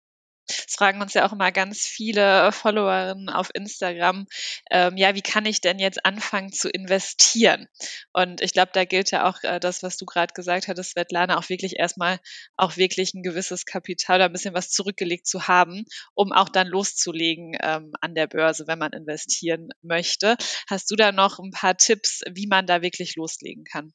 Fragen 0.75 1.03
uns 1.03 1.15
ja 1.15 1.27
auch 1.27 1.33
immer 1.33 1.53
ganz 1.53 1.81
viele 1.87 2.53
Followerinnen 2.53 3.29
auf 3.29 3.51
Instagram, 3.55 4.27
ähm, 4.71 4.97
ja, 4.97 5.15
wie 5.15 5.23
kann 5.23 5.47
ich 5.47 5.61
denn 5.61 5.79
jetzt 5.79 6.05
anfangen 6.05 6.53
zu 6.53 6.69
investieren? 6.69 7.67
Und 8.13 8.41
ich 8.41 8.53
glaube, 8.53 8.71
da 8.73 8.85
gilt 8.85 9.11
ja 9.11 9.29
auch 9.29 9.43
äh, 9.43 9.61
das, 9.61 9.83
was 9.83 9.97
du 9.97 10.07
gerade 10.07 10.33
gesagt 10.35 10.69
hattest, 10.69 10.93
Svetlana, 10.93 11.39
auch 11.39 11.49
wirklich 11.49 11.79
erstmal 11.79 12.19
auch 12.57 12.77
wirklich 12.77 13.15
ein 13.15 13.23
gewisses 13.23 13.65
Kapital 13.67 14.17
oder 14.17 14.27
ein 14.27 14.33
bisschen 14.33 14.55
was 14.55 14.71
zurückgelegt 14.71 15.27
zu 15.27 15.49
haben, 15.49 15.85
um 16.15 16.33
auch 16.33 16.49
dann 16.49 16.67
loszulegen 16.67 17.57
ähm, 17.61 17.93
an 18.01 18.15
der 18.15 18.27
Börse, 18.27 18.67
wenn 18.67 18.79
man 18.79 18.93
investieren 18.93 19.69
möchte. 19.83 20.37
Hast 20.69 20.91
du 20.91 20.97
da 20.97 21.13
noch 21.13 21.39
ein 21.39 21.51
paar 21.51 21.77
Tipps, 21.77 22.23
wie 22.31 22.47
man 22.47 22.67
da 22.67 22.83
wirklich 22.83 23.17
loslegen 23.17 23.65
kann? 23.65 23.93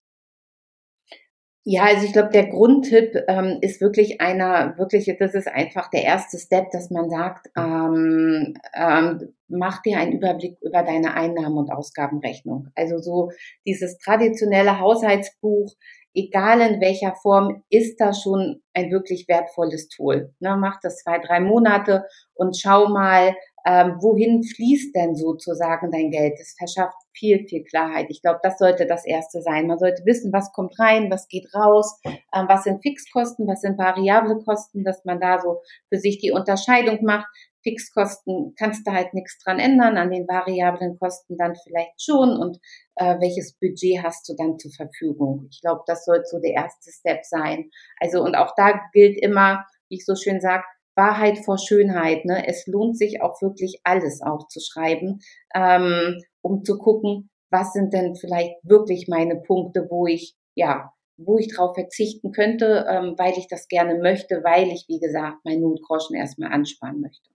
Ja, 1.67 1.85
also 1.85 2.05
ich 2.05 2.13
glaube, 2.13 2.29
der 2.29 2.45
Grundtipp 2.45 3.23
ähm, 3.27 3.57
ist 3.61 3.81
wirklich 3.81 4.21
einer, 4.21 4.77
wirklich, 4.77 5.11
das 5.17 5.33
ist 5.33 5.47
einfach 5.47 5.89
der 5.89 6.03
erste 6.03 6.37
Step, 6.37 6.69
dass 6.69 6.91
man 6.91 7.09
sagt, 7.09 7.47
ähm, 7.57 8.53
ähm, 8.75 9.33
mach 9.47 9.81
dir 9.81 9.97
einen 9.97 10.11
Überblick 10.11 10.57
über 10.61 10.83
deine 10.83 11.15
Einnahmen 11.15 11.57
und 11.57 11.71
Ausgabenrechnung. 11.71 12.67
Also 12.75 12.99
so 12.99 13.31
dieses 13.65 13.97
traditionelle 13.97 14.79
Haushaltsbuch, 14.79 15.73
egal 16.13 16.61
in 16.61 16.81
welcher 16.81 17.15
Form, 17.15 17.63
ist 17.71 17.99
da 17.99 18.13
schon 18.13 18.61
ein 18.75 18.91
wirklich 18.91 19.27
wertvolles 19.27 19.89
Tool. 19.89 20.35
Ne, 20.39 20.55
mach 20.57 20.79
das 20.81 20.97
zwei, 20.97 21.17
drei 21.17 21.39
Monate 21.39 22.05
und 22.35 22.55
schau 22.55 22.89
mal, 22.89 23.35
ähm, 23.65 23.97
wohin 23.99 24.43
fließt 24.43 24.95
denn 24.95 25.15
sozusagen 25.15 25.91
dein 25.91 26.11
Geld? 26.11 26.35
Das 26.39 26.55
verschafft 26.57 26.97
viel, 27.13 27.47
viel 27.47 27.63
Klarheit. 27.63 28.07
Ich 28.09 28.21
glaube, 28.21 28.39
das 28.43 28.59
sollte 28.59 28.85
das 28.85 29.05
Erste 29.05 29.41
sein. 29.41 29.67
Man 29.67 29.79
sollte 29.79 30.05
wissen, 30.05 30.31
was 30.31 30.51
kommt 30.51 30.79
rein, 30.79 31.09
was 31.09 31.27
geht 31.27 31.47
raus, 31.55 31.99
ähm, 32.05 32.45
was 32.47 32.63
sind 32.63 32.81
Fixkosten, 32.83 33.47
was 33.47 33.61
sind 33.61 33.79
variable 33.79 34.43
Kosten, 34.43 34.83
dass 34.83 35.03
man 35.05 35.19
da 35.19 35.39
so 35.41 35.61
für 35.89 35.99
sich 35.99 36.19
die 36.19 36.31
Unterscheidung 36.31 37.03
macht. 37.03 37.27
Fixkosten 37.63 38.53
kannst 38.55 38.85
du 38.85 38.91
halt 38.91 39.15
nichts 39.15 39.39
dran 39.43 39.59
ändern, 39.59 39.97
an 39.97 40.11
den 40.11 40.27
variablen 40.27 40.99
Kosten 40.99 41.35
dann 41.35 41.55
vielleicht 41.55 41.99
schon 41.99 42.37
und 42.37 42.59
äh, 42.95 43.19
welches 43.19 43.57
Budget 43.59 44.03
hast 44.03 44.29
du 44.29 44.35
dann 44.37 44.59
zur 44.59 44.71
Verfügung. 44.71 45.47
Ich 45.49 45.61
glaube, 45.61 45.81
das 45.87 46.05
sollte 46.05 46.25
so 46.25 46.39
der 46.39 46.53
erste 46.53 46.91
Step 46.91 47.25
sein. 47.25 47.71
Also 47.99 48.21
und 48.21 48.35
auch 48.35 48.53
da 48.55 48.79
gilt 48.93 49.19
immer, 49.19 49.65
wie 49.89 49.95
ich 49.95 50.05
so 50.05 50.15
schön 50.15 50.39
sage, 50.39 50.63
Wahrheit 50.95 51.39
vor 51.39 51.57
Schönheit. 51.57 52.25
Ne? 52.25 52.47
Es 52.47 52.65
lohnt 52.67 52.97
sich 52.97 53.21
auch 53.21 53.41
wirklich 53.41 53.81
alles 53.83 54.21
aufzuschreiben, 54.21 55.19
ähm, 55.53 56.21
um 56.41 56.63
zu 56.63 56.77
gucken, 56.77 57.29
was 57.49 57.73
sind 57.73 57.93
denn 57.93 58.15
vielleicht 58.15 58.55
wirklich 58.63 59.07
meine 59.07 59.35
Punkte, 59.35 59.87
wo 59.89 60.07
ich 60.07 60.35
ja 60.55 60.91
wo 61.17 61.37
ich 61.37 61.53
drauf 61.53 61.75
verzichten 61.75 62.31
könnte, 62.31 62.85
ähm, 62.89 63.15
weil 63.17 63.37
ich 63.37 63.47
das 63.47 63.67
gerne 63.67 63.97
möchte, 63.99 64.43
weil 64.43 64.67
ich, 64.67 64.85
wie 64.87 64.99
gesagt, 64.99 65.37
mein 65.43 65.61
Notgroschen 65.61 66.15
erstmal 66.15 66.51
ansparen 66.51 66.99
möchte. 66.99 67.29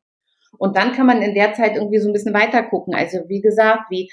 Und 0.59 0.76
dann 0.76 0.93
kann 0.93 1.07
man 1.07 1.23
in 1.23 1.35
der 1.35 1.55
Zeit 1.55 1.76
irgendwie 1.76 1.99
so 1.99 2.09
ein 2.09 2.12
bisschen 2.12 2.35
weiter 2.35 2.62
gucken. 2.62 2.95
Also 2.95 3.29
wie 3.29 3.40
gesagt, 3.40 3.90
wie 3.90 4.11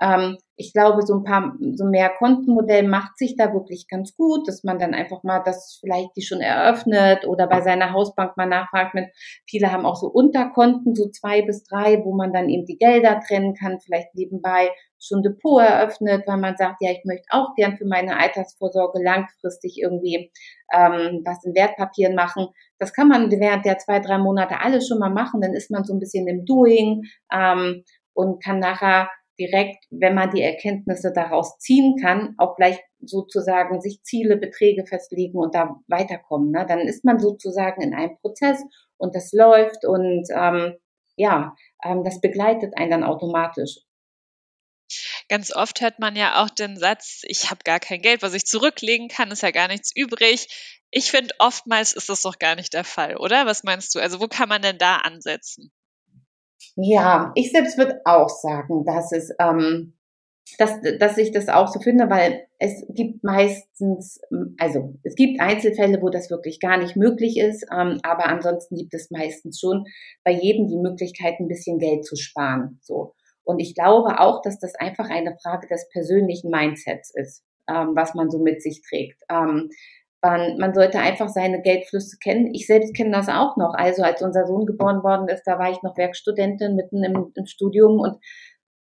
ähm, 0.00 0.36
ich 0.56 0.72
glaube, 0.72 1.02
so 1.02 1.14
ein 1.14 1.24
paar, 1.24 1.54
so 1.74 1.84
mehr 1.84 2.10
Kontenmodell 2.10 2.86
macht 2.86 3.16
sich 3.16 3.36
da 3.36 3.52
wirklich 3.52 3.86
ganz 3.88 4.16
gut, 4.16 4.48
dass 4.48 4.64
man 4.64 4.78
dann 4.78 4.92
einfach 4.92 5.22
mal 5.22 5.40
das 5.44 5.78
vielleicht 5.80 6.16
die 6.16 6.22
schon 6.22 6.40
eröffnet 6.40 7.26
oder 7.26 7.46
bei 7.46 7.60
seiner 7.60 7.92
Hausbank 7.92 8.36
mal 8.36 8.46
nachfragt 8.46 8.94
mit, 8.94 9.06
viele 9.48 9.70
haben 9.70 9.86
auch 9.86 9.96
so 9.96 10.08
Unterkonten, 10.08 10.96
so 10.96 11.08
zwei 11.10 11.42
bis 11.42 11.62
drei, 11.64 12.04
wo 12.04 12.14
man 12.14 12.32
dann 12.32 12.48
eben 12.48 12.66
die 12.66 12.76
Gelder 12.76 13.20
trennen 13.26 13.54
kann, 13.54 13.78
vielleicht 13.80 14.14
nebenbei 14.14 14.70
schon 15.00 15.22
Depot 15.22 15.62
eröffnet, 15.62 16.24
weil 16.26 16.38
man 16.38 16.56
sagt, 16.56 16.78
ja, 16.80 16.90
ich 16.90 17.04
möchte 17.04 17.26
auch 17.30 17.54
gern 17.54 17.76
für 17.76 17.86
meine 17.86 18.18
Altersvorsorge 18.18 19.02
langfristig 19.02 19.78
irgendwie 19.80 20.32
ähm, 20.72 21.22
was 21.24 21.44
in 21.44 21.54
Wertpapieren 21.54 22.16
machen. 22.16 22.48
Das 22.78 22.92
kann 22.92 23.08
man 23.08 23.30
während 23.30 23.64
der 23.64 23.78
zwei, 23.78 24.00
drei 24.00 24.18
Monate 24.18 24.60
alles 24.60 24.88
schon 24.88 24.98
mal 24.98 25.10
machen, 25.10 25.40
dann 25.40 25.54
ist 25.54 25.70
man 25.70 25.84
so 25.84 25.94
ein 25.94 26.00
bisschen 26.00 26.26
im 26.26 26.44
Doing 26.44 27.04
ähm, 27.32 27.84
und 28.12 28.42
kann 28.42 28.58
nachher 28.58 29.08
direkt, 29.38 29.84
wenn 29.90 30.14
man 30.14 30.30
die 30.30 30.42
Erkenntnisse 30.42 31.12
daraus 31.12 31.58
ziehen 31.58 31.96
kann, 32.00 32.34
auch 32.38 32.56
gleich 32.56 32.78
sozusagen 33.00 33.80
sich 33.80 34.02
Ziele, 34.02 34.36
Beträge 34.36 34.84
festlegen 34.86 35.38
und 35.38 35.54
da 35.54 35.76
weiterkommen. 35.86 36.50
Ne? 36.50 36.66
Dann 36.68 36.80
ist 36.80 37.04
man 37.04 37.18
sozusagen 37.18 37.82
in 37.82 37.94
einem 37.94 38.16
Prozess 38.20 38.62
und 38.96 39.14
das 39.14 39.32
läuft 39.32 39.84
und 39.84 40.26
ähm, 40.34 40.74
ja, 41.16 41.54
ähm, 41.84 42.04
das 42.04 42.20
begleitet 42.20 42.74
einen 42.76 42.90
dann 42.90 43.04
automatisch. 43.04 43.78
Ganz 45.28 45.54
oft 45.54 45.82
hört 45.82 45.98
man 45.98 46.16
ja 46.16 46.42
auch 46.42 46.48
den 46.48 46.78
Satz, 46.78 47.20
ich 47.24 47.50
habe 47.50 47.60
gar 47.62 47.78
kein 47.80 48.00
Geld, 48.00 48.22
was 48.22 48.32
ich 48.32 48.46
zurücklegen 48.46 49.08
kann, 49.08 49.30
ist 49.30 49.42
ja 49.42 49.50
gar 49.50 49.68
nichts 49.68 49.94
übrig. 49.94 50.80
Ich 50.90 51.10
finde, 51.10 51.34
oftmals 51.38 51.92
ist 51.92 52.08
das 52.08 52.22
doch 52.22 52.38
gar 52.38 52.54
nicht 52.54 52.72
der 52.72 52.84
Fall, 52.84 53.16
oder? 53.16 53.44
Was 53.44 53.62
meinst 53.62 53.94
du? 53.94 53.98
Also 53.98 54.20
wo 54.20 54.28
kann 54.28 54.48
man 54.48 54.62
denn 54.62 54.78
da 54.78 54.96
ansetzen? 54.96 55.70
Ja, 56.76 57.32
ich 57.34 57.52
selbst 57.52 57.78
würde 57.78 58.00
auch 58.04 58.28
sagen, 58.28 58.84
dass 58.84 59.12
es, 59.12 59.30
ähm, 59.40 59.94
dass, 60.58 60.80
dass 60.98 61.18
ich 61.18 61.30
das 61.30 61.48
auch 61.48 61.68
so 61.68 61.80
finde, 61.80 62.08
weil 62.08 62.46
es 62.58 62.84
gibt 62.88 63.22
meistens, 63.22 64.20
also 64.58 64.94
es 65.02 65.14
gibt 65.14 65.40
Einzelfälle, 65.40 66.00
wo 66.00 66.08
das 66.08 66.30
wirklich 66.30 66.58
gar 66.60 66.78
nicht 66.78 66.96
möglich 66.96 67.38
ist, 67.38 67.66
ähm, 67.72 68.00
aber 68.02 68.26
ansonsten 68.26 68.76
gibt 68.76 68.94
es 68.94 69.10
meistens 69.10 69.60
schon 69.60 69.84
bei 70.24 70.32
jedem 70.32 70.68
die 70.68 70.78
Möglichkeit, 70.78 71.34
ein 71.38 71.48
bisschen 71.48 71.78
Geld 71.78 72.04
zu 72.04 72.16
sparen. 72.16 72.78
So. 72.82 73.14
Und 73.44 73.60
ich 73.60 73.74
glaube 73.74 74.20
auch, 74.20 74.42
dass 74.42 74.58
das 74.58 74.74
einfach 74.74 75.08
eine 75.08 75.36
Frage 75.42 75.68
des 75.68 75.88
persönlichen 75.90 76.50
Mindsets 76.50 77.12
ist, 77.14 77.44
ähm, 77.68 77.92
was 77.94 78.14
man 78.14 78.30
so 78.30 78.38
mit 78.38 78.62
sich 78.62 78.82
trägt. 78.82 79.22
Ähm, 79.30 79.70
man, 80.22 80.58
man 80.58 80.74
sollte 80.74 80.98
einfach 80.98 81.28
seine 81.28 81.62
Geldflüsse 81.62 82.18
kennen. 82.18 82.52
Ich 82.54 82.66
selbst 82.66 82.94
kenne 82.94 83.12
das 83.12 83.28
auch 83.28 83.56
noch. 83.56 83.74
Also 83.74 84.02
als 84.02 84.22
unser 84.22 84.46
Sohn 84.46 84.66
geboren 84.66 85.02
worden 85.02 85.28
ist, 85.28 85.44
da 85.44 85.58
war 85.58 85.70
ich 85.70 85.82
noch 85.82 85.96
Werkstudentin 85.96 86.74
mitten 86.74 87.04
im, 87.04 87.32
im 87.34 87.46
Studium 87.46 88.00
und 88.00 88.16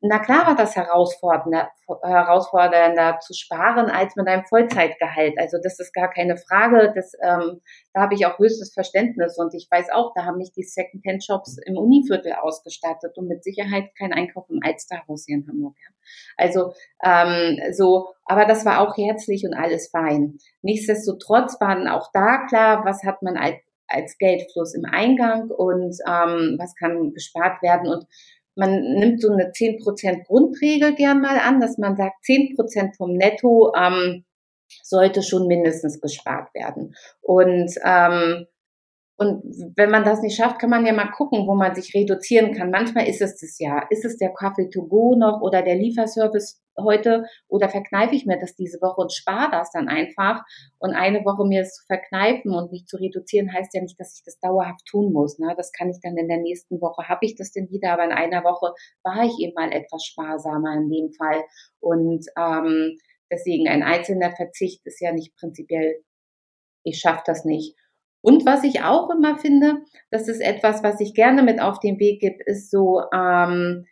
na 0.00 0.18
klar 0.18 0.46
war 0.46 0.56
das 0.56 0.76
herausfordernder, 0.76 1.70
herausfordernder 2.02 3.18
zu 3.20 3.32
sparen 3.32 3.88
als 3.88 4.14
mit 4.14 4.28
einem 4.28 4.44
Vollzeitgehalt. 4.44 5.34
Also 5.38 5.56
das 5.62 5.78
ist 5.80 5.94
gar 5.94 6.10
keine 6.10 6.36
Frage. 6.36 6.92
Das, 6.94 7.12
ähm, 7.22 7.60
da 7.94 8.02
habe 8.02 8.14
ich 8.14 8.26
auch 8.26 8.38
höchstes 8.38 8.74
Verständnis 8.74 9.38
und 9.38 9.54
ich 9.54 9.68
weiß 9.70 9.90
auch, 9.90 10.12
da 10.14 10.24
haben 10.24 10.36
mich 10.36 10.52
die 10.52 10.64
Secondhand-Shops 10.64 11.58
im 11.64 11.76
Univiertel 11.76 12.32
ausgestattet 12.32 13.16
und 13.16 13.28
mit 13.28 13.42
Sicherheit 13.42 13.90
kein 13.98 14.12
Einkauf 14.12 14.44
im 14.50 14.60
Alsterhaus 14.62 15.24
hier 15.26 15.36
in 15.36 15.48
Hamburg. 15.48 15.76
Ja. 15.78 15.94
Also 16.36 16.72
ähm, 17.02 17.72
so, 17.72 18.08
aber 18.26 18.44
das 18.44 18.66
war 18.66 18.80
auch 18.80 18.96
herzlich 18.96 19.44
und 19.46 19.54
alles 19.54 19.88
fein. 19.88 20.38
Nichtsdestotrotz 20.60 21.58
waren 21.60 21.88
auch 21.88 22.10
da 22.12 22.44
klar, 22.46 22.84
was 22.84 23.02
hat 23.02 23.22
man 23.22 23.36
als 23.36 23.56
als 23.88 24.18
Geldfluss 24.18 24.74
im 24.74 24.84
Eingang 24.84 25.50
und 25.50 25.96
ähm, 26.08 26.56
was 26.58 26.74
kann 26.74 27.12
gespart 27.12 27.62
werden 27.62 27.88
und 27.88 28.04
man 28.56 28.82
nimmt 28.94 29.20
so 29.20 29.30
eine 29.30 29.50
10% 29.52 30.26
Grundregel 30.26 30.94
gern 30.94 31.20
mal 31.20 31.38
an, 31.38 31.60
dass 31.60 31.78
man 31.78 31.96
sagt, 31.96 32.24
10% 32.24 32.96
vom 32.96 33.12
Netto 33.12 33.72
ähm, 33.76 34.24
sollte 34.82 35.22
schon 35.22 35.46
mindestens 35.46 36.00
gespart 36.00 36.52
werden. 36.54 36.94
Und 37.20 37.72
ähm, 37.84 38.46
und 39.18 39.42
wenn 39.76 39.90
man 39.90 40.04
das 40.04 40.20
nicht 40.20 40.36
schafft, 40.36 40.58
kann 40.58 40.68
man 40.68 40.84
ja 40.84 40.92
mal 40.92 41.10
gucken, 41.10 41.46
wo 41.46 41.54
man 41.54 41.74
sich 41.74 41.94
reduzieren 41.94 42.52
kann. 42.52 42.70
Manchmal 42.70 43.08
ist 43.08 43.22
es 43.22 43.40
das 43.40 43.58
ja. 43.58 43.86
Ist 43.88 44.04
es 44.04 44.18
der 44.18 44.34
Kaffee 44.34 44.68
to 44.68 44.86
go 44.86 45.16
noch 45.16 45.40
oder 45.40 45.62
der 45.62 45.76
Lieferservice 45.76 46.60
heute 46.78 47.24
oder 47.48 47.70
verkneife 47.70 48.14
ich 48.14 48.26
mir 48.26 48.38
das 48.38 48.54
diese 48.54 48.78
Woche 48.82 49.00
und 49.00 49.12
spare 49.12 49.50
das 49.50 49.70
dann 49.70 49.88
einfach. 49.88 50.42
Und 50.78 50.92
eine 50.92 51.24
Woche 51.24 51.46
mir 51.46 51.62
es 51.62 51.74
zu 51.74 51.86
verkneifen 51.86 52.52
und 52.52 52.70
mich 52.70 52.84
zu 52.84 52.98
reduzieren, 52.98 53.54
heißt 53.54 53.72
ja 53.72 53.80
nicht, 53.80 53.98
dass 53.98 54.18
ich 54.18 54.22
das 54.22 54.38
dauerhaft 54.38 54.84
tun 54.84 55.10
muss. 55.12 55.38
Ne? 55.38 55.54
Das 55.56 55.72
kann 55.72 55.88
ich 55.88 55.98
dann 56.02 56.18
in 56.18 56.28
der 56.28 56.38
nächsten 56.38 56.82
Woche, 56.82 57.08
habe 57.08 57.24
ich 57.24 57.36
das 57.36 57.52
denn 57.52 57.70
wieder, 57.70 57.92
aber 57.92 58.04
in 58.04 58.12
einer 58.12 58.44
Woche 58.44 58.74
war 59.02 59.24
ich 59.24 59.38
eben 59.38 59.54
mal 59.54 59.72
etwas 59.72 60.04
sparsamer 60.04 60.74
in 60.74 60.90
dem 60.90 61.10
Fall. 61.12 61.42
Und 61.80 62.26
ähm, 62.38 62.98
deswegen 63.30 63.66
ein 63.66 63.82
einzelner 63.82 64.32
Verzicht 64.36 64.84
ist 64.84 65.00
ja 65.00 65.12
nicht 65.12 65.34
prinzipiell, 65.36 66.02
ich 66.82 67.00
schaffe 67.00 67.22
das 67.24 67.46
nicht. 67.46 67.74
Und 68.26 68.44
was 68.44 68.64
ich 68.64 68.82
auch 68.82 69.08
immer 69.10 69.38
finde, 69.38 69.84
das 70.10 70.26
ist 70.26 70.40
etwas, 70.40 70.82
was 70.82 70.98
ich 70.98 71.14
gerne 71.14 71.44
mit 71.44 71.60
auf 71.60 71.78
den 71.78 72.00
Weg 72.00 72.20
gebe, 72.20 72.42
ist 72.46 72.72
so, 72.72 73.00
ähm, 73.14 73.86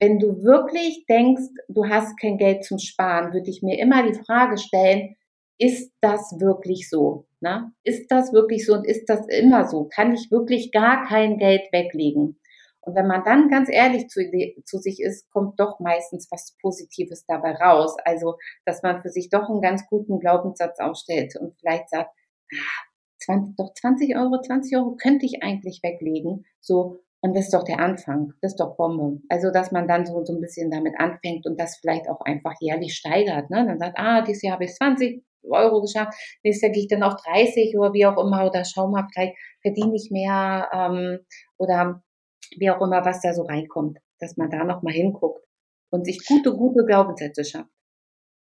wenn 0.00 0.18
du 0.18 0.42
wirklich 0.42 1.06
denkst, 1.08 1.44
du 1.68 1.86
hast 1.86 2.18
kein 2.20 2.36
Geld 2.36 2.64
zum 2.64 2.80
Sparen, 2.80 3.32
würde 3.32 3.48
ich 3.48 3.62
mir 3.62 3.78
immer 3.78 4.02
die 4.02 4.18
Frage 4.18 4.58
stellen, 4.58 5.14
ist 5.56 5.92
das 6.00 6.34
wirklich 6.40 6.90
so? 6.90 7.28
Ne? 7.38 7.70
Ist 7.84 8.10
das 8.10 8.32
wirklich 8.32 8.66
so 8.66 8.74
und 8.74 8.84
ist 8.84 9.08
das 9.08 9.24
immer 9.28 9.68
so? 9.68 9.84
Kann 9.84 10.12
ich 10.12 10.32
wirklich 10.32 10.72
gar 10.72 11.06
kein 11.06 11.38
Geld 11.38 11.62
weglegen? 11.70 12.40
Und 12.80 12.96
wenn 12.96 13.06
man 13.06 13.22
dann 13.22 13.48
ganz 13.50 13.68
ehrlich 13.70 14.08
zu, 14.08 14.20
zu, 14.64 14.78
sich 14.78 15.00
ist, 15.00 15.30
kommt 15.30 15.60
doch 15.60 15.78
meistens 15.78 16.26
was 16.32 16.56
Positives 16.60 17.24
dabei 17.24 17.52
raus. 17.52 17.94
Also, 18.04 18.34
dass 18.64 18.82
man 18.82 19.00
für 19.00 19.10
sich 19.10 19.30
doch 19.30 19.48
einen 19.48 19.60
ganz 19.60 19.86
guten 19.86 20.18
Glaubenssatz 20.18 20.80
aufstellt 20.80 21.36
und 21.38 21.54
vielleicht 21.60 21.88
sagt, 21.88 22.10
ah, 22.52 22.85
20, 23.18 23.56
doch 23.56 23.72
20 23.74 24.16
Euro, 24.16 24.40
20 24.40 24.76
Euro 24.76 24.96
könnte 24.96 25.26
ich 25.26 25.42
eigentlich 25.42 25.80
weglegen. 25.82 26.44
So, 26.60 27.00
und 27.20 27.34
das 27.34 27.46
ist 27.46 27.54
doch 27.54 27.64
der 27.64 27.80
Anfang. 27.80 28.32
Das 28.40 28.52
ist 28.52 28.60
doch 28.60 28.76
Bombe. 28.76 29.20
Also, 29.28 29.50
dass 29.50 29.72
man 29.72 29.88
dann 29.88 30.06
so, 30.06 30.24
so 30.24 30.34
ein 30.34 30.40
bisschen 30.40 30.70
damit 30.70 30.94
anfängt 30.98 31.46
und 31.46 31.58
das 31.58 31.76
vielleicht 31.78 32.08
auch 32.08 32.20
einfach 32.20 32.54
jährlich 32.60 32.94
steigert. 32.94 33.50
Ne? 33.50 33.64
Dann 33.66 33.78
sagt, 33.78 33.98
ah, 33.98 34.22
dieses 34.22 34.42
Jahr 34.42 34.54
habe 34.54 34.64
ich 34.64 34.74
20 34.74 35.24
Euro 35.50 35.80
geschafft, 35.80 36.14
nächstes 36.42 36.62
Jahr 36.62 36.72
gehe 36.72 36.82
ich 36.82 36.88
dann 36.88 37.02
auf 37.02 37.14
30 37.22 37.76
oder 37.78 37.92
wie 37.92 38.06
auch 38.06 38.18
immer 38.18 38.46
oder 38.46 38.64
schau 38.64 38.88
mal, 38.88 39.06
vielleicht 39.12 39.36
verdiene 39.62 39.94
ich 39.94 40.10
mehr 40.10 40.68
ähm, 40.72 41.20
oder 41.56 42.02
wie 42.58 42.70
auch 42.70 42.80
immer, 42.80 43.04
was 43.04 43.20
da 43.20 43.32
so 43.32 43.42
reinkommt, 43.42 43.98
dass 44.18 44.36
man 44.36 44.50
da 44.50 44.64
nochmal 44.64 44.92
hinguckt 44.92 45.44
und 45.90 46.04
sich 46.04 46.24
gute, 46.26 46.52
gute 46.56 46.84
Glaubenssätze 46.84 47.44
schafft. 47.44 47.70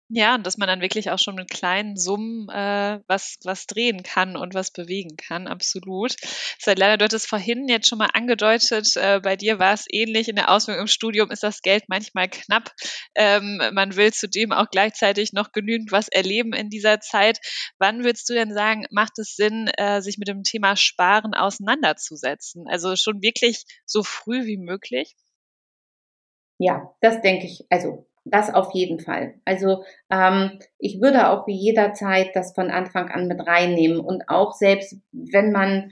Ja, 0.09 0.35
und 0.35 0.45
dass 0.45 0.57
man 0.57 0.67
dann 0.67 0.81
wirklich 0.81 1.09
auch 1.09 1.17
schon 1.17 1.35
mit 1.35 1.49
kleinen 1.49 1.97
Summen 1.97 2.47
äh, 2.49 2.99
was, 3.07 3.37
was 3.43 3.65
drehen 3.65 4.03
kann 4.03 4.35
und 4.35 4.53
was 4.53 4.69
bewegen 4.71 5.15
kann, 5.17 5.47
absolut. 5.47 6.15
Leider, 6.65 6.97
du 6.97 7.05
hattest 7.05 7.27
vorhin 7.27 7.67
jetzt 7.67 7.87
schon 7.87 7.97
mal 7.97 8.09
angedeutet, 8.13 8.95
äh, 8.95 9.21
bei 9.21 9.35
dir 9.35 9.59
war 9.59 9.73
es 9.73 9.85
ähnlich. 9.89 10.27
In 10.29 10.35
der 10.35 10.51
Ausbildung 10.51 10.81
im 10.83 10.87
Studium 10.87 11.31
ist 11.31 11.41
das 11.41 11.61
Geld 11.61 11.85
manchmal 11.87 12.29
knapp. 12.29 12.71
Ähm, 13.15 13.61
man 13.73 13.95
will 13.95 14.13
zudem 14.13 14.51
auch 14.51 14.67
gleichzeitig 14.69 15.33
noch 15.33 15.51
genügend 15.51 15.91
was 15.91 16.09
erleben 16.09 16.53
in 16.53 16.69
dieser 16.69 16.99
Zeit. 16.99 17.39
Wann 17.79 18.03
würdest 18.03 18.29
du 18.29 18.33
denn 18.33 18.53
sagen, 18.53 18.85
macht 18.91 19.17
es 19.19 19.35
Sinn, 19.35 19.67
äh, 19.77 20.01
sich 20.01 20.17
mit 20.17 20.27
dem 20.27 20.43
Thema 20.43 20.75
Sparen 20.75 21.33
auseinanderzusetzen? 21.33 22.65
Also 22.67 22.95
schon 22.95 23.21
wirklich 23.21 23.63
so 23.85 24.03
früh 24.03 24.45
wie 24.45 24.57
möglich? 24.57 25.15
Ja, 26.59 26.93
das 27.01 27.21
denke 27.21 27.47
ich. 27.47 27.65
Also 27.69 28.05
das 28.25 28.53
auf 28.53 28.73
jeden 28.73 28.99
Fall. 28.99 29.35
Also 29.45 29.83
ähm, 30.09 30.59
ich 30.79 31.01
würde 31.01 31.29
auch 31.29 31.45
wie 31.47 31.55
jederzeit 31.55 32.29
das 32.33 32.53
von 32.53 32.69
Anfang 32.71 33.09
an 33.09 33.27
mit 33.27 33.45
reinnehmen 33.45 33.99
und 33.99 34.29
auch 34.29 34.53
selbst 34.53 34.97
wenn 35.11 35.51
man 35.51 35.91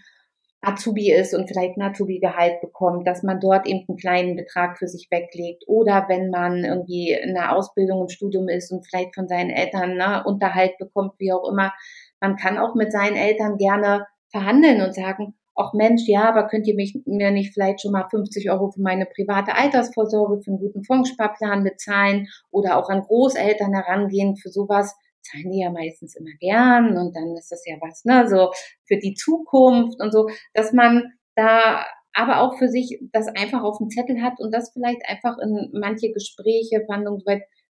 Azubi 0.64 1.12
ist 1.12 1.34
und 1.34 1.48
vielleicht 1.48 1.76
ein 1.78 1.82
Azubi-Gehalt 1.82 2.62
bekommt, 2.62 3.08
dass 3.08 3.24
man 3.24 3.40
dort 3.40 3.66
eben 3.66 3.84
einen 3.88 3.98
kleinen 3.98 4.36
Betrag 4.36 4.78
für 4.78 4.88
sich 4.88 5.08
weglegt 5.10 5.64
oder 5.68 6.06
wenn 6.08 6.30
man 6.30 6.64
irgendwie 6.64 7.12
in 7.12 7.36
einer 7.36 7.56
Ausbildung 7.56 8.02
im 8.02 8.10
Studium 8.10 8.48
ist 8.48 8.72
und 8.72 8.86
vielleicht 8.86 9.16
von 9.16 9.28
seinen 9.28 9.50
Eltern 9.50 9.96
ne, 9.96 10.24
Unterhalt 10.24 10.78
bekommt, 10.78 11.14
wie 11.18 11.34
auch 11.34 11.50
immer, 11.50 11.74
man 12.20 12.36
kann 12.36 12.60
auch 12.60 12.76
mit 12.76 12.92
seinen 12.92 13.16
Eltern 13.16 13.58
gerne 13.58 14.06
verhandeln 14.30 14.82
und 14.82 14.94
sagen, 14.94 15.34
auch 15.56 15.74
Mensch, 15.74 16.04
ja, 16.08 16.30
aber 16.30 16.48
könnt 16.48 16.68
ihr 16.68 16.76
mich, 16.76 16.98
mir 17.06 17.32
nicht 17.32 17.54
vielleicht 17.54 17.82
schon 17.82 17.92
mal 17.92 18.08
50 18.10 18.50
Euro 18.52 18.72
für 18.72 18.82
meine 18.82 19.06
private 19.06 19.56
Altersvorsorge, 19.56 20.42
für 20.42 20.52
einen 20.52 20.60
guten 20.60 20.84
Fondssparplan 20.84 21.64
bezahlen 21.64 22.28
oder 22.52 22.78
auch 22.78 22.90
an 22.90 23.02
Großeltern 23.02 23.74
herangehen 23.74 24.38
für 24.38 24.50
sowas, 24.50 24.96
zahlen 25.22 25.52
die 25.52 25.60
ja 25.60 25.70
meistens 25.70 26.16
immer 26.16 26.32
gern 26.40 26.98
und 26.98 27.16
dann 27.16 27.36
ist 27.38 27.52
das 27.52 27.64
ja 27.66 27.76
was, 27.80 28.06
ne, 28.06 28.28
so 28.28 28.52
für 28.86 28.98
die 28.98 29.14
Zukunft 29.14 30.02
und 30.02 30.12
so, 30.12 30.30
dass 30.54 30.74
man 30.74 31.12
da 31.36 31.86
aber 32.14 32.42
auch 32.42 32.58
für 32.58 32.68
sich 32.68 33.00
das 33.14 33.28
einfach 33.28 33.64
auf 33.64 33.78
dem 33.78 33.90
Zettel 33.90 34.22
hat 34.22 34.40
und 34.40 34.54
das 34.54 34.72
vielleicht 34.74 35.02
einfach 35.08 35.38
in 35.38 35.70
manche 35.74 36.12
Gespräche, 36.12 36.84
Verhandlungen 36.86 37.24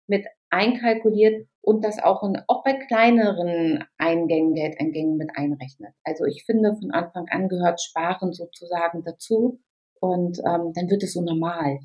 mit 0.06 0.26
einkalkuliert 0.50 1.46
und 1.62 1.84
das 1.84 1.98
auch, 1.98 2.22
in, 2.22 2.40
auch 2.46 2.64
bei 2.64 2.74
kleineren 2.74 3.84
Eingängen, 3.98 4.54
Geldeingängen 4.54 5.16
mit 5.16 5.30
einrechnet. 5.34 5.94
Also 6.04 6.24
ich 6.24 6.44
finde, 6.44 6.74
von 6.74 6.90
Anfang 6.90 7.26
an 7.30 7.48
gehört 7.48 7.80
Sparen 7.80 8.32
sozusagen 8.32 9.02
dazu 9.04 9.60
und 10.00 10.38
ähm, 10.38 10.72
dann 10.74 10.90
wird 10.90 11.02
es 11.02 11.12
so 11.12 11.22
normal. 11.22 11.78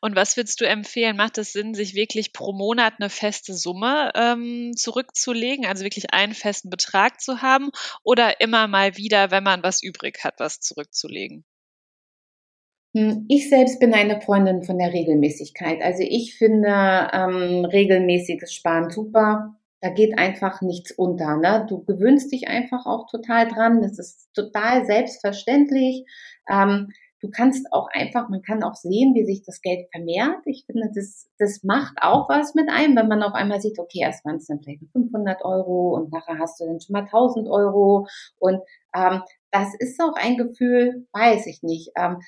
Und 0.00 0.14
was 0.14 0.36
würdest 0.36 0.60
du 0.60 0.68
empfehlen? 0.68 1.16
Macht 1.16 1.38
es 1.38 1.52
Sinn, 1.52 1.74
sich 1.74 1.94
wirklich 1.94 2.32
pro 2.32 2.52
Monat 2.52 2.94
eine 2.98 3.10
feste 3.10 3.52
Summe 3.54 4.12
ähm, 4.14 4.72
zurückzulegen, 4.76 5.66
also 5.66 5.82
wirklich 5.82 6.12
einen 6.12 6.34
festen 6.34 6.70
Betrag 6.70 7.20
zu 7.20 7.42
haben 7.42 7.70
oder 8.04 8.40
immer 8.40 8.68
mal 8.68 8.96
wieder, 8.96 9.30
wenn 9.30 9.42
man 9.42 9.62
was 9.62 9.82
übrig 9.82 10.22
hat, 10.22 10.34
was 10.38 10.60
zurückzulegen? 10.60 11.44
Hm, 12.96 13.26
ich 13.28 13.50
selbst 13.50 13.78
bin 13.78 13.92
eine 13.92 14.22
Freundin 14.22 14.62
von 14.62 14.78
der 14.78 14.90
Regelmäßigkeit. 14.90 15.82
Also 15.82 16.02
ich 16.02 16.34
finde 16.38 16.68
ähm, 17.12 17.66
regelmäßiges 17.66 18.54
Sparen 18.54 18.88
super. 18.88 19.54
Da 19.82 19.90
geht 19.90 20.18
einfach 20.18 20.62
nichts 20.62 20.92
unter. 20.92 21.36
Ne? 21.36 21.66
Du 21.68 21.84
gewöhnst 21.84 22.32
dich 22.32 22.48
einfach 22.48 22.86
auch 22.86 23.06
total 23.10 23.48
dran. 23.48 23.82
Das 23.82 23.98
ist 23.98 24.32
total 24.32 24.86
selbstverständlich. 24.86 26.06
Ähm, 26.48 26.88
du 27.20 27.28
kannst 27.28 27.70
auch 27.70 27.88
einfach, 27.92 28.30
man 28.30 28.40
kann 28.40 28.62
auch 28.62 28.76
sehen, 28.76 29.14
wie 29.14 29.26
sich 29.26 29.42
das 29.42 29.60
Geld 29.60 29.88
vermehrt. 29.92 30.40
Ich 30.46 30.64
finde, 30.64 30.90
das, 30.94 31.28
das 31.38 31.62
macht 31.64 31.98
auch 32.00 32.30
was 32.30 32.54
mit 32.54 32.70
einem, 32.70 32.96
wenn 32.96 33.08
man 33.08 33.22
auf 33.22 33.34
einmal 33.34 33.60
sieht, 33.60 33.78
okay, 33.78 34.00
erst 34.00 34.24
waren 34.24 34.36
es 34.36 34.46
dann 34.46 34.62
vielleicht 34.62 34.80
500 34.92 35.44
Euro 35.44 35.96
und 35.96 36.10
nachher 36.12 36.38
hast 36.38 36.60
du 36.60 36.64
dann 36.64 36.80
schon 36.80 36.94
mal 36.94 37.02
1000 37.02 37.46
Euro. 37.46 38.08
Und 38.38 38.62
ähm, 38.94 39.20
das 39.50 39.68
ist 39.78 40.00
auch 40.00 40.14
ein 40.14 40.38
Gefühl, 40.38 41.06
weiß 41.12 41.46
ich 41.46 41.62
nicht. 41.62 41.90
Ähm, 41.94 42.20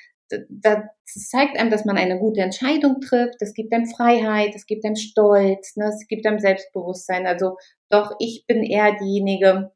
das 0.49 0.85
zeigt 1.05 1.59
einem, 1.59 1.71
dass 1.71 1.85
man 1.85 1.97
eine 1.97 2.19
gute 2.19 2.41
Entscheidung 2.41 3.01
trifft. 3.01 3.41
Es 3.41 3.55
gibt 3.55 3.73
einem 3.73 3.87
Freiheit, 3.87 4.55
es 4.55 4.67
gibt 4.67 4.85
einem 4.85 4.97
Stolz, 4.97 5.77
ne? 5.77 5.87
es 5.87 6.07
gibt 6.07 6.27
einem 6.27 6.39
Selbstbewusstsein. 6.39 7.27
Also 7.27 7.57
doch, 7.89 8.15
ich 8.19 8.45
bin 8.47 8.63
eher 8.63 8.97
diejenige, 8.99 9.73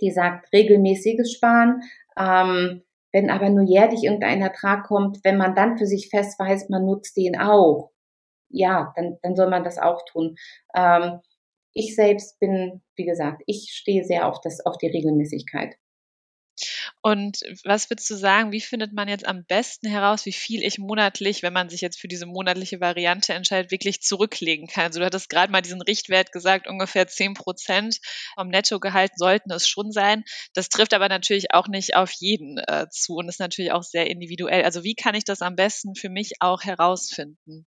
die 0.00 0.10
sagt, 0.10 0.52
regelmäßiges 0.52 1.32
Sparen. 1.32 1.82
Ähm, 2.18 2.82
wenn 3.12 3.30
aber 3.30 3.48
nur 3.48 3.64
jährlich 3.64 4.04
irgendein 4.04 4.42
Ertrag 4.42 4.86
kommt, 4.86 5.20
wenn 5.24 5.38
man 5.38 5.54
dann 5.54 5.78
für 5.78 5.86
sich 5.86 6.10
fest 6.10 6.38
weiß, 6.38 6.68
man 6.68 6.84
nutzt 6.84 7.16
den 7.16 7.38
auch, 7.38 7.92
ja, 8.50 8.92
dann, 8.96 9.18
dann 9.22 9.36
soll 9.36 9.48
man 9.48 9.64
das 9.64 9.78
auch 9.78 10.04
tun. 10.04 10.36
Ähm, 10.74 11.20
ich 11.72 11.94
selbst 11.94 12.38
bin, 12.38 12.82
wie 12.96 13.04
gesagt, 13.04 13.42
ich 13.46 13.70
stehe 13.72 14.04
sehr 14.04 14.28
auf 14.28 14.40
das, 14.40 14.64
auf 14.64 14.78
die 14.78 14.88
Regelmäßigkeit. 14.88 15.76
Und 17.02 17.40
was 17.64 17.90
würdest 17.90 18.08
du 18.10 18.14
sagen, 18.14 18.52
wie 18.52 18.60
findet 18.60 18.92
man 18.92 19.08
jetzt 19.08 19.26
am 19.26 19.44
besten 19.44 19.88
heraus, 19.88 20.26
wie 20.26 20.32
viel 20.32 20.62
ich 20.62 20.78
monatlich, 20.78 21.42
wenn 21.42 21.52
man 21.52 21.68
sich 21.68 21.80
jetzt 21.80 22.00
für 22.00 22.08
diese 22.08 22.26
monatliche 22.26 22.80
Variante 22.80 23.34
entscheidet, 23.34 23.70
wirklich 23.70 24.02
zurücklegen 24.02 24.66
kann? 24.66 24.86
Also 24.86 25.00
du 25.00 25.06
hattest 25.06 25.28
gerade 25.28 25.52
mal 25.52 25.62
diesen 25.62 25.82
Richtwert 25.82 26.32
gesagt, 26.32 26.66
ungefähr 26.66 27.06
10 27.06 27.34
Prozent 27.34 28.00
vom 28.34 28.48
Nettogehalt 28.48 29.12
sollten 29.16 29.52
es 29.52 29.68
schon 29.68 29.92
sein. 29.92 30.24
Das 30.54 30.68
trifft 30.68 30.94
aber 30.94 31.08
natürlich 31.08 31.52
auch 31.52 31.68
nicht 31.68 31.96
auf 31.96 32.10
jeden 32.12 32.58
äh, 32.58 32.86
zu 32.90 33.16
und 33.16 33.28
ist 33.28 33.40
natürlich 33.40 33.72
auch 33.72 33.82
sehr 33.82 34.08
individuell. 34.08 34.64
Also 34.64 34.84
wie 34.84 34.94
kann 34.94 35.14
ich 35.14 35.24
das 35.24 35.42
am 35.42 35.56
besten 35.56 35.94
für 35.94 36.08
mich 36.08 36.34
auch 36.40 36.62
herausfinden? 36.62 37.66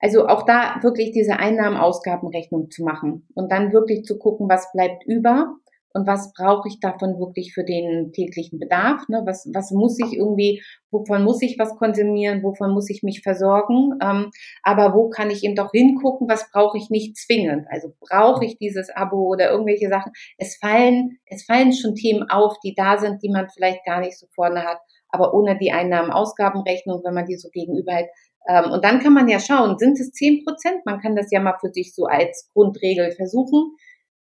Also 0.00 0.26
auch 0.26 0.44
da 0.44 0.82
wirklich 0.82 1.12
diese 1.12 1.38
Einnahmen-Ausgabenrechnung 1.38 2.70
zu 2.70 2.82
machen 2.84 3.26
und 3.34 3.50
dann 3.50 3.72
wirklich 3.72 4.04
zu 4.04 4.18
gucken, 4.18 4.50
was 4.50 4.70
bleibt 4.72 5.04
über 5.06 5.56
und 5.94 6.08
was 6.08 6.32
brauche 6.32 6.68
ich 6.68 6.80
davon 6.80 7.20
wirklich 7.20 7.54
für 7.54 7.64
den 7.64 8.12
täglichen 8.12 8.58
Bedarf? 8.58 9.08
Ne? 9.08 9.22
Was, 9.24 9.48
was 9.54 9.70
muss 9.70 9.96
ich 10.00 10.12
irgendwie, 10.12 10.60
wovon 10.90 11.22
muss 11.22 11.40
ich 11.40 11.56
was 11.56 11.76
konsumieren, 11.76 12.42
wovon 12.42 12.72
muss 12.72 12.90
ich 12.90 13.04
mich 13.04 13.22
versorgen? 13.22 13.96
Ähm, 14.02 14.30
aber 14.64 14.92
wo 14.92 15.08
kann 15.08 15.30
ich 15.30 15.44
eben 15.44 15.54
doch 15.54 15.70
hingucken, 15.70 16.28
was 16.28 16.50
brauche 16.50 16.76
ich 16.78 16.90
nicht 16.90 17.16
zwingend? 17.16 17.66
Also 17.70 17.92
brauche 18.00 18.44
ich 18.44 18.58
dieses 18.58 18.90
Abo 18.90 19.28
oder 19.28 19.52
irgendwelche 19.52 19.88
Sachen? 19.88 20.10
Es 20.36 20.56
fallen, 20.56 21.18
es 21.26 21.44
fallen 21.44 21.72
schon 21.72 21.94
Themen 21.94 22.28
auf, 22.28 22.58
die 22.64 22.74
da 22.74 22.98
sind, 22.98 23.22
die 23.22 23.30
man 23.30 23.48
vielleicht 23.48 23.84
gar 23.86 24.00
nicht 24.00 24.18
so 24.18 24.26
vorne 24.34 24.64
hat, 24.64 24.78
aber 25.10 25.32
ohne 25.32 25.56
die 25.56 25.70
Einnahmen-Ausgabenrechnung, 25.70 27.02
wenn 27.04 27.14
man 27.14 27.26
die 27.26 27.36
so 27.36 27.50
gegenüberhält. 27.50 28.08
Ähm, 28.48 28.72
und 28.72 28.84
dann 28.84 28.98
kann 28.98 29.14
man 29.14 29.28
ja 29.28 29.38
schauen, 29.38 29.78
sind 29.78 30.00
es 30.00 30.10
zehn 30.10 30.44
Prozent? 30.44 30.84
Man 30.86 30.98
kann 30.98 31.14
das 31.14 31.30
ja 31.30 31.38
mal 31.38 31.56
für 31.60 31.72
sich 31.72 31.94
so 31.94 32.06
als 32.06 32.50
Grundregel 32.52 33.12
versuchen. 33.12 33.76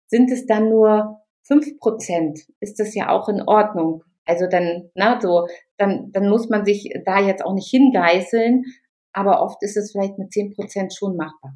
Sind 0.06 0.30
es 0.30 0.46
dann 0.46 0.70
nur 0.70 1.20
fünf 1.48 1.78
Prozent 1.78 2.38
ist 2.60 2.78
das 2.78 2.94
ja 2.94 3.08
auch 3.08 3.28
in 3.28 3.42
Ordnung. 3.42 4.04
Also 4.24 4.46
dann, 4.46 4.90
na, 4.94 5.20
so, 5.20 5.48
dann, 5.78 6.12
dann 6.12 6.28
muss 6.28 6.48
man 6.48 6.64
sich 6.64 6.92
da 7.04 7.20
jetzt 7.20 7.44
auch 7.44 7.54
nicht 7.54 7.70
hingeißeln, 7.70 8.64
aber 9.12 9.42
oft 9.42 9.62
ist 9.62 9.76
es 9.76 9.90
vielleicht 9.90 10.18
mit 10.18 10.32
zehn 10.32 10.54
Prozent 10.54 10.94
schon 10.94 11.16
machbar. 11.16 11.54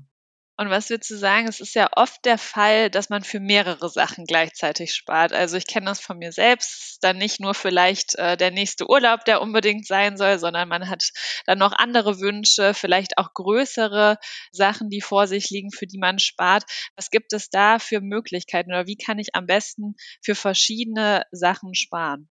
Und 0.58 0.70
was 0.70 0.90
würdest 0.90 1.10
du 1.10 1.16
sagen? 1.16 1.48
Es 1.48 1.60
ist 1.60 1.74
ja 1.74 1.88
oft 1.96 2.24
der 2.24 2.38
Fall, 2.38 2.90
dass 2.90 3.08
man 3.08 3.24
für 3.24 3.40
mehrere 3.40 3.88
Sachen 3.88 4.26
gleichzeitig 4.26 4.94
spart. 4.94 5.32
Also 5.32 5.56
ich 5.56 5.66
kenne 5.66 5.86
das 5.86 6.00
von 6.00 6.18
mir 6.18 6.30
selbst, 6.32 6.98
dann 7.02 7.16
nicht 7.18 7.40
nur 7.40 7.54
vielleicht 7.54 8.14
äh, 8.16 8.36
der 8.36 8.50
nächste 8.50 8.88
Urlaub, 8.88 9.24
der 9.24 9.40
unbedingt 9.42 9.86
sein 9.86 10.16
soll, 10.16 10.38
sondern 10.38 10.68
man 10.68 10.88
hat 10.88 11.10
dann 11.46 11.58
noch 11.58 11.72
andere 11.72 12.20
Wünsche, 12.20 12.74
vielleicht 12.74 13.18
auch 13.18 13.34
größere 13.34 14.18
Sachen, 14.52 14.88
die 14.90 15.00
vor 15.00 15.26
sich 15.26 15.50
liegen, 15.50 15.70
für 15.70 15.86
die 15.86 15.98
man 15.98 16.18
spart. 16.18 16.64
Was 16.96 17.10
gibt 17.10 17.32
es 17.32 17.50
da 17.50 17.78
für 17.78 18.00
Möglichkeiten 18.00 18.72
oder 18.72 18.86
wie 18.86 18.96
kann 18.96 19.18
ich 19.18 19.34
am 19.34 19.46
besten 19.46 19.96
für 20.22 20.34
verschiedene 20.34 21.24
Sachen 21.32 21.74
sparen? 21.74 22.28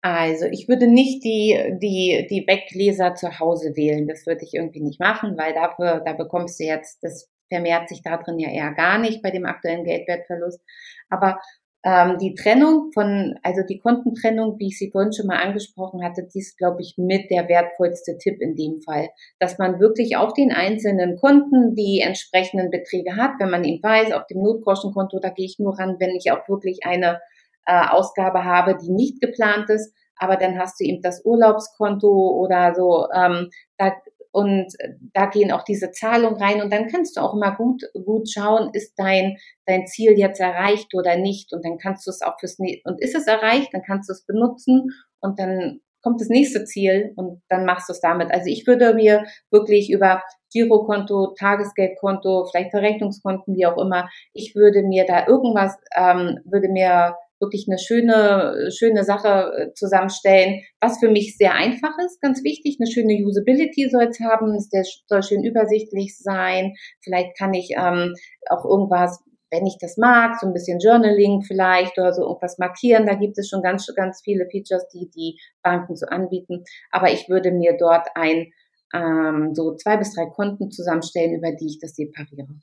Also 0.00 0.46
ich 0.46 0.68
würde 0.68 0.86
nicht 0.86 1.24
die, 1.24 1.76
die, 1.82 2.26
die 2.30 2.46
Weggläser 2.46 3.14
zu 3.14 3.40
Hause 3.40 3.74
wählen. 3.74 4.06
Das 4.06 4.26
würde 4.26 4.44
ich 4.44 4.54
irgendwie 4.54 4.80
nicht 4.80 5.00
machen, 5.00 5.36
weil 5.36 5.54
dafür, 5.54 6.02
da 6.04 6.12
bekommst 6.12 6.60
du 6.60 6.64
jetzt, 6.64 7.02
das 7.02 7.28
vermehrt 7.48 7.88
sich 7.88 8.02
da 8.02 8.16
drin 8.16 8.38
ja 8.38 8.50
eher 8.50 8.72
gar 8.74 8.98
nicht 8.98 9.22
bei 9.22 9.30
dem 9.30 9.46
aktuellen 9.46 9.84
Geldwertverlust. 9.84 10.60
Aber 11.08 11.40
ähm, 11.84 12.18
die 12.18 12.34
Trennung 12.34 12.90
von, 12.92 13.38
also 13.42 13.62
die 13.62 13.78
Kontentrennung, 13.78 14.58
wie 14.58 14.68
ich 14.68 14.78
sie 14.78 14.90
vorhin 14.90 15.12
schon 15.12 15.26
mal 15.26 15.42
angesprochen 15.42 16.04
hatte, 16.04 16.26
die 16.32 16.40
ist, 16.40 16.58
glaube 16.58 16.82
ich, 16.82 16.94
mit 16.96 17.30
der 17.30 17.48
wertvollste 17.48 18.18
Tipp 18.18 18.40
in 18.40 18.56
dem 18.56 18.80
Fall. 18.82 19.08
Dass 19.38 19.58
man 19.58 19.78
wirklich 19.80 20.16
auf 20.16 20.32
den 20.32 20.52
einzelnen 20.52 21.16
Konten 21.16 21.74
die 21.74 22.00
entsprechenden 22.04 22.70
Beträge 22.70 23.16
hat, 23.16 23.32
wenn 23.38 23.50
man 23.50 23.64
eben 23.64 23.82
weiß, 23.82 24.12
auf 24.12 24.26
dem 24.26 24.42
Notgroschenkonto, 24.42 25.20
da 25.20 25.30
gehe 25.30 25.46
ich 25.46 25.58
nur 25.58 25.78
ran, 25.78 25.96
wenn 25.98 26.10
ich 26.10 26.30
auch 26.32 26.48
wirklich 26.48 26.80
eine 26.84 27.20
äh, 27.68 27.86
Ausgabe 27.88 28.44
habe, 28.44 28.76
die 28.76 28.90
nicht 28.90 29.20
geplant 29.20 29.68
ist, 29.68 29.94
aber 30.16 30.36
dann 30.36 30.58
hast 30.58 30.80
du 30.80 30.84
eben 30.84 31.02
das 31.02 31.24
Urlaubskonto 31.24 32.08
oder 32.08 32.74
so, 32.74 33.06
ähm, 33.14 33.50
da, 33.76 33.92
und 34.32 34.72
da 35.12 35.26
gehen 35.26 35.52
auch 35.52 35.64
diese 35.64 35.90
Zahlungen 35.90 36.40
rein 36.40 36.62
und 36.62 36.72
dann 36.72 36.88
kannst 36.88 37.16
du 37.16 37.20
auch 37.20 37.34
immer 37.34 37.54
gut, 37.56 37.82
gut 38.04 38.30
schauen, 38.30 38.70
ist 38.72 38.94
dein, 38.96 39.36
dein 39.66 39.86
Ziel 39.86 40.18
jetzt 40.18 40.40
erreicht 40.40 40.94
oder 40.94 41.16
nicht 41.16 41.52
und 41.52 41.64
dann 41.64 41.78
kannst 41.78 42.06
du 42.06 42.10
es 42.10 42.22
auch 42.22 42.38
fürs, 42.40 42.58
und 42.58 43.02
ist 43.02 43.14
es 43.14 43.26
erreicht, 43.26 43.68
dann 43.72 43.82
kannst 43.82 44.08
du 44.08 44.12
es 44.12 44.24
benutzen 44.24 44.90
und 45.20 45.38
dann 45.38 45.80
kommt 46.02 46.20
das 46.20 46.28
nächste 46.28 46.64
Ziel 46.64 47.12
und 47.16 47.42
dann 47.48 47.64
machst 47.66 47.88
du 47.88 47.92
es 47.92 48.00
damit. 48.00 48.30
Also 48.30 48.46
ich 48.48 48.66
würde 48.66 48.94
mir 48.94 49.24
wirklich 49.50 49.90
über 49.90 50.22
Girokonto, 50.52 51.34
Tagesgeldkonto, 51.38 52.46
vielleicht 52.50 52.70
Verrechnungskonten, 52.70 53.56
wie 53.56 53.66
auch 53.66 53.76
immer, 53.76 54.08
ich 54.32 54.54
würde 54.54 54.82
mir 54.82 55.04
da 55.06 55.26
irgendwas, 55.26 55.76
ähm, 55.96 56.38
würde 56.44 56.68
mir 56.68 57.16
wirklich 57.40 57.66
eine 57.68 57.78
schöne, 57.78 58.70
schöne 58.70 59.04
Sache 59.04 59.52
äh, 59.56 59.72
zusammenstellen, 59.74 60.60
was 60.80 60.98
für 60.98 61.08
mich 61.08 61.36
sehr 61.36 61.54
einfach 61.54 61.96
ist, 62.04 62.20
ganz 62.20 62.42
wichtig. 62.44 62.78
Eine 62.80 62.90
schöne 62.90 63.14
Usability 63.24 63.88
soll 63.90 64.08
es 64.10 64.20
haben, 64.20 64.54
es 64.54 65.02
soll 65.06 65.22
schön 65.22 65.44
übersichtlich 65.44 66.18
sein. 66.18 66.74
Vielleicht 67.02 67.36
kann 67.38 67.54
ich 67.54 67.70
ähm, 67.76 68.14
auch 68.48 68.64
irgendwas 68.64 69.22
wenn 69.50 69.66
ich 69.66 69.78
das 69.80 69.96
mag, 69.96 70.38
so 70.38 70.46
ein 70.46 70.52
bisschen 70.52 70.78
Journaling 70.78 71.42
vielleicht 71.42 71.96
oder 71.98 72.12
so 72.12 72.22
irgendwas 72.22 72.58
markieren. 72.58 73.06
Da 73.06 73.14
gibt 73.14 73.38
es 73.38 73.48
schon 73.48 73.62
ganz, 73.62 73.86
ganz 73.96 74.20
viele 74.22 74.46
Features, 74.50 74.88
die 74.88 75.08
die 75.08 75.40
Banken 75.62 75.96
so 75.96 76.06
anbieten. 76.06 76.64
Aber 76.90 77.10
ich 77.10 77.28
würde 77.28 77.50
mir 77.50 77.76
dort 77.78 78.08
ein, 78.14 78.52
ähm, 78.94 79.54
so 79.54 79.74
zwei 79.76 79.96
bis 79.96 80.14
drei 80.14 80.26
Konten 80.26 80.70
zusammenstellen, 80.70 81.34
über 81.34 81.52
die 81.52 81.66
ich 81.66 81.78
das 81.80 81.94
separiere. 81.94 82.60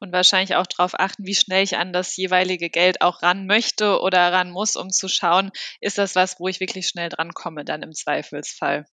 Und 0.00 0.12
wahrscheinlich 0.12 0.56
auch 0.56 0.66
darauf 0.66 0.92
achten, 0.98 1.26
wie 1.26 1.34
schnell 1.34 1.62
ich 1.62 1.76
an 1.76 1.92
das 1.92 2.16
jeweilige 2.16 2.70
Geld 2.70 3.00
auch 3.00 3.22
ran 3.22 3.46
möchte 3.46 4.00
oder 4.00 4.32
ran 4.32 4.50
muss, 4.50 4.76
um 4.76 4.90
zu 4.90 5.08
schauen, 5.08 5.50
ist 5.80 5.98
das 5.98 6.14
was, 6.14 6.38
wo 6.38 6.48
ich 6.48 6.60
wirklich 6.60 6.88
schnell 6.88 7.08
dran 7.08 7.32
komme, 7.32 7.64
dann 7.64 7.82
im 7.82 7.92
Zweifelsfall. 7.92 8.86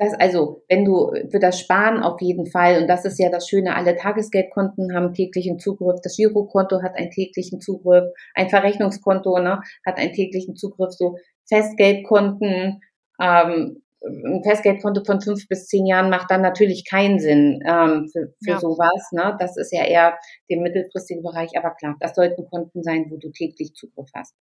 Das 0.00 0.14
also, 0.18 0.64
wenn 0.66 0.86
du 0.86 1.12
für 1.30 1.40
das 1.40 1.60
Sparen 1.60 2.02
auf 2.02 2.22
jeden 2.22 2.46
Fall, 2.46 2.80
und 2.80 2.88
das 2.88 3.04
ist 3.04 3.18
ja 3.18 3.28
das 3.28 3.46
Schöne, 3.46 3.76
alle 3.76 3.96
Tagesgeldkonten 3.96 4.94
haben 4.94 5.12
täglichen 5.12 5.58
Zugriff, 5.58 6.00
das 6.02 6.16
Girokonto 6.16 6.82
hat 6.82 6.96
einen 6.96 7.10
täglichen 7.10 7.60
Zugriff, 7.60 8.04
ein 8.34 8.48
Verrechnungskonto 8.48 9.38
ne, 9.40 9.60
hat 9.84 9.98
einen 9.98 10.14
täglichen 10.14 10.56
Zugriff, 10.56 10.92
so 10.92 11.18
Festgeldkonten, 11.50 12.80
ähm, 13.20 13.82
ein 14.02 14.42
Festgeldkonto 14.42 15.04
von 15.04 15.20
fünf 15.20 15.46
bis 15.48 15.66
zehn 15.66 15.86
Jahren 15.86 16.10
macht 16.10 16.30
dann 16.30 16.42
natürlich 16.42 16.88
keinen 16.88 17.18
Sinn 17.18 17.62
ähm, 17.66 18.08
für, 18.10 18.34
für 18.42 18.52
ja. 18.52 18.58
sowas. 18.58 19.10
Ne? 19.12 19.36
Das 19.38 19.56
ist 19.56 19.72
ja 19.72 19.84
eher 19.84 20.18
der 20.48 20.60
mittelfristige 20.60 21.20
Bereich, 21.20 21.50
aber 21.56 21.74
klar, 21.74 21.96
das 22.00 22.14
sollten 22.14 22.48
Konten 22.48 22.82
sein, 22.82 23.06
wo 23.10 23.16
du 23.16 23.30
täglich 23.30 23.74
Zugriff 23.74 24.08
hast. 24.14 24.34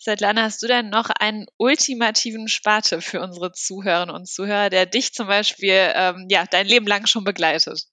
Svetlana, 0.00 0.42
hast 0.42 0.62
du 0.62 0.66
denn 0.66 0.90
noch 0.90 1.08
einen 1.18 1.46
ultimativen 1.56 2.48
Spartipp 2.48 3.02
für 3.02 3.20
unsere 3.20 3.52
Zuhörerinnen 3.52 4.14
und 4.14 4.28
Zuhörer, 4.28 4.68
der 4.68 4.86
dich 4.86 5.12
zum 5.12 5.28
Beispiel 5.28 5.92
ähm, 5.94 6.26
ja 6.28 6.44
dein 6.50 6.66
Leben 6.66 6.86
lang 6.86 7.06
schon 7.06 7.24
begleitet? 7.24 7.84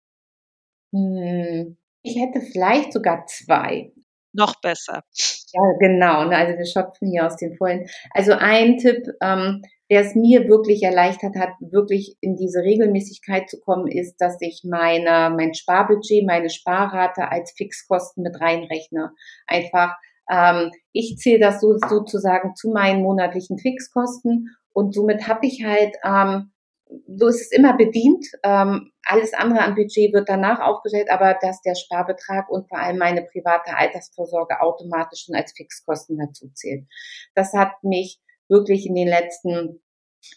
Hm, 0.94 1.78
ich 2.04 2.16
hätte 2.18 2.42
vielleicht 2.42 2.94
sogar 2.94 3.26
zwei. 3.28 3.94
Noch 4.34 4.60
besser. 4.62 5.04
Ja, 5.54 5.62
genau. 5.80 6.26
Ne? 6.26 6.36
Also 6.38 6.58
wir 6.58 6.66
schöpfen 6.66 7.10
hier 7.10 7.26
aus 7.26 7.36
den 7.36 7.58
Vollen. 7.58 7.88
Also 8.12 8.34
ein 8.34 8.78
Tipp, 8.78 9.08
ähm, 9.22 9.62
der 9.92 10.02
es 10.02 10.16
mir 10.16 10.48
wirklich 10.48 10.82
erleichtert 10.84 11.36
hat, 11.36 11.50
wirklich 11.60 12.16
in 12.22 12.38
diese 12.38 12.62
Regelmäßigkeit 12.62 13.50
zu 13.50 13.60
kommen, 13.60 13.88
ist, 13.88 14.16
dass 14.20 14.38
ich 14.40 14.64
meine, 14.64 15.36
mein 15.36 15.54
Sparbudget, 15.54 16.26
meine 16.26 16.50
Sparrate 16.50 17.30
als 17.30 17.52
Fixkosten 17.52 18.24
mit 18.24 18.40
reinrechne. 18.40 19.12
Einfach 19.48 19.96
ähm, 20.32 20.72
ich 20.94 21.18
zähle 21.18 21.40
das 21.40 21.60
so, 21.60 21.78
sozusagen 21.90 22.56
zu 22.56 22.72
meinen 22.72 23.04
monatlichen 23.04 23.58
Fixkosten 23.58 24.56
und 24.74 24.96
somit 24.96 25.28
habe 25.28 25.46
ich 25.46 25.64
halt, 25.66 25.94
ähm, 26.06 26.52
so 27.08 27.28
ist 27.28 27.42
es 27.42 27.52
immer 27.52 27.76
bedient. 27.76 28.26
Ähm, 28.44 28.92
alles 29.04 29.34
andere 29.34 29.62
an 29.62 29.76
Budget 29.76 30.14
wird 30.14 30.30
danach 30.30 30.60
aufgestellt, 30.60 31.10
aber 31.10 31.38
dass 31.42 31.62
der 31.62 31.76
Sparbetrag 31.76 32.50
und 32.50 32.70
vor 32.70 32.80
allem 32.80 32.98
meine 32.98 33.24
private 33.24 33.76
Altersvorsorge 33.76 34.62
automatisch 34.62 35.26
schon 35.26 35.36
als 35.36 35.52
Fixkosten 35.52 36.18
dazu 36.18 36.50
zählt. 36.54 36.86
Das 37.36 37.54
hat 37.54 37.84
mich 37.84 38.22
wirklich 38.52 38.86
in 38.86 38.94
den 38.94 39.08
letzten 39.08 39.82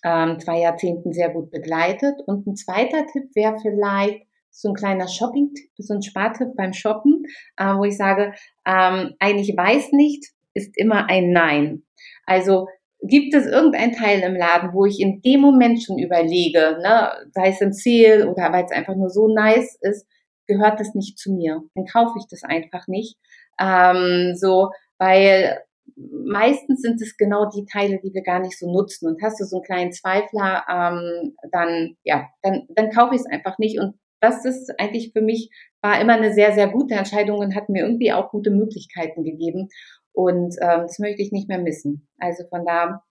ähm, 0.03 0.41
zwei 0.41 0.61
Jahrzehnten 0.61 1.13
sehr 1.13 1.29
gut 1.29 1.51
begleitet. 1.51 2.15
Und 2.27 2.47
ein 2.47 2.57
zweiter 2.57 3.07
Tipp 3.13 3.25
wäre 3.35 3.59
vielleicht, 3.61 4.23
so 4.57 4.69
ein 4.69 4.75
kleiner 4.75 5.09
Shopping-Tipp, 5.09 5.71
so 5.79 5.95
ein 5.95 6.03
Spartipp 6.03 6.55
beim 6.57 6.73
Shoppen, 6.73 7.25
äh, 7.57 7.75
wo 7.75 7.83
ich 7.85 7.97
sage, 7.97 8.33
ähm, 8.65 9.15
ein 9.19 9.39
Ich 9.39 9.55
weiß 9.57 9.91
nicht 9.93 10.33
ist 10.55 10.79
immer 10.79 11.11
ein 11.11 11.33
Nein. 11.33 11.83
Also 12.27 12.69
gibt 13.03 13.35
es 13.35 13.47
irgendein 13.47 13.93
Teil 13.93 14.21
im 14.21 14.37
Laden, 14.37 14.73
wo 14.73 14.87
ich 14.87 15.01
in 15.01 15.21
dem 15.21 15.41
Moment 15.41 15.83
schon 15.83 15.99
überlege, 15.99 16.79
ne, 16.81 17.11
sei 17.33 17.49
es 17.49 17.61
im 17.61 17.73
Ziel 17.73 18.27
oder 18.29 18.53
weil 18.53 18.65
es 18.65 18.71
einfach 18.71 18.95
nur 18.95 19.11
so 19.11 19.29
nice 19.29 19.77
ist, 19.83 20.07
gehört 20.47 20.81
das 20.81 20.95
nicht 20.95 21.19
zu 21.19 21.33
mir. 21.33 21.63
Dann 21.75 21.85
kaufe 21.87 22.19
ich 22.19 22.27
das 22.31 22.45
einfach 22.45 22.87
nicht. 22.87 23.17
Ähm, 23.61 24.35
so, 24.37 24.71
weil 24.99 25.59
meistens 25.97 26.81
sind 26.81 27.01
es 27.01 27.17
genau 27.17 27.49
die 27.49 27.67
Teile, 27.67 28.01
die 28.03 28.13
wir 28.13 28.23
gar 28.23 28.41
nicht 28.41 28.59
so 28.59 28.71
nutzen. 28.71 29.09
Und 29.09 29.23
hast 29.23 29.41
du 29.41 29.45
so 29.45 29.57
einen 29.57 29.65
kleinen 29.65 29.93
Zweifler, 29.93 30.65
ähm, 30.69 31.37
dann 31.53 31.97
ja, 32.05 32.29
dann, 32.43 32.67
dann 32.71 32.91
kaufe 32.91 33.15
ich 33.15 33.21
es 33.21 33.27
einfach 33.27 33.59
nicht 33.59 33.79
und 33.79 33.95
das 34.21 34.45
ist 34.45 34.73
eigentlich 34.79 35.13
für 35.13 35.21
mich, 35.21 35.51
war 35.83 36.01
immer 36.01 36.15
eine 36.15 36.33
sehr, 36.33 36.55
sehr 36.55 36.69
gute 36.69 36.95
Entscheidung 36.95 37.41
und 37.41 37.55
hat 37.55 37.69
mir 37.69 37.83
irgendwie 37.83 38.13
auch 38.13 38.31
gute 38.31 38.51
Möglichkeiten 38.51 39.23
gegeben. 39.23 39.69
Und 40.13 40.57
ähm, 40.63 40.83
das 40.83 40.99
möchte 40.99 41.23
ich 41.23 41.31
nicht 41.31 41.49
mehr 41.49 41.59
missen. 41.59 42.09
Also 42.19 42.45
von 42.49 42.65
da, 42.65 43.03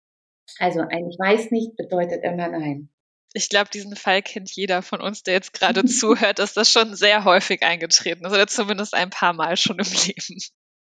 also 0.57 0.81
ein 0.81 1.09
Ich 1.09 1.19
weiß 1.19 1.51
nicht 1.51 1.75
bedeutet 1.75 2.23
immer 2.23 2.47
Nein. 2.47 2.89
Ich 3.35 3.49
glaube, 3.49 3.69
diesen 3.71 3.95
Fall 3.95 4.21
kennt 4.21 4.51
jeder 4.55 4.81
von 4.81 5.01
uns, 5.01 5.23
der 5.23 5.35
jetzt 5.35 5.53
gerade 5.53 5.85
zuhört, 5.85 6.39
dass 6.39 6.53
das 6.53 6.71
schon 6.71 6.95
sehr 6.95 7.25
häufig 7.25 7.61
eingetreten 7.63 8.25
ist 8.25 8.31
oder 8.31 8.47
zumindest 8.47 8.93
ein 8.95 9.09
paar 9.09 9.33
Mal 9.33 9.57
schon 9.57 9.77
im 9.79 9.85
Leben. 9.85 10.41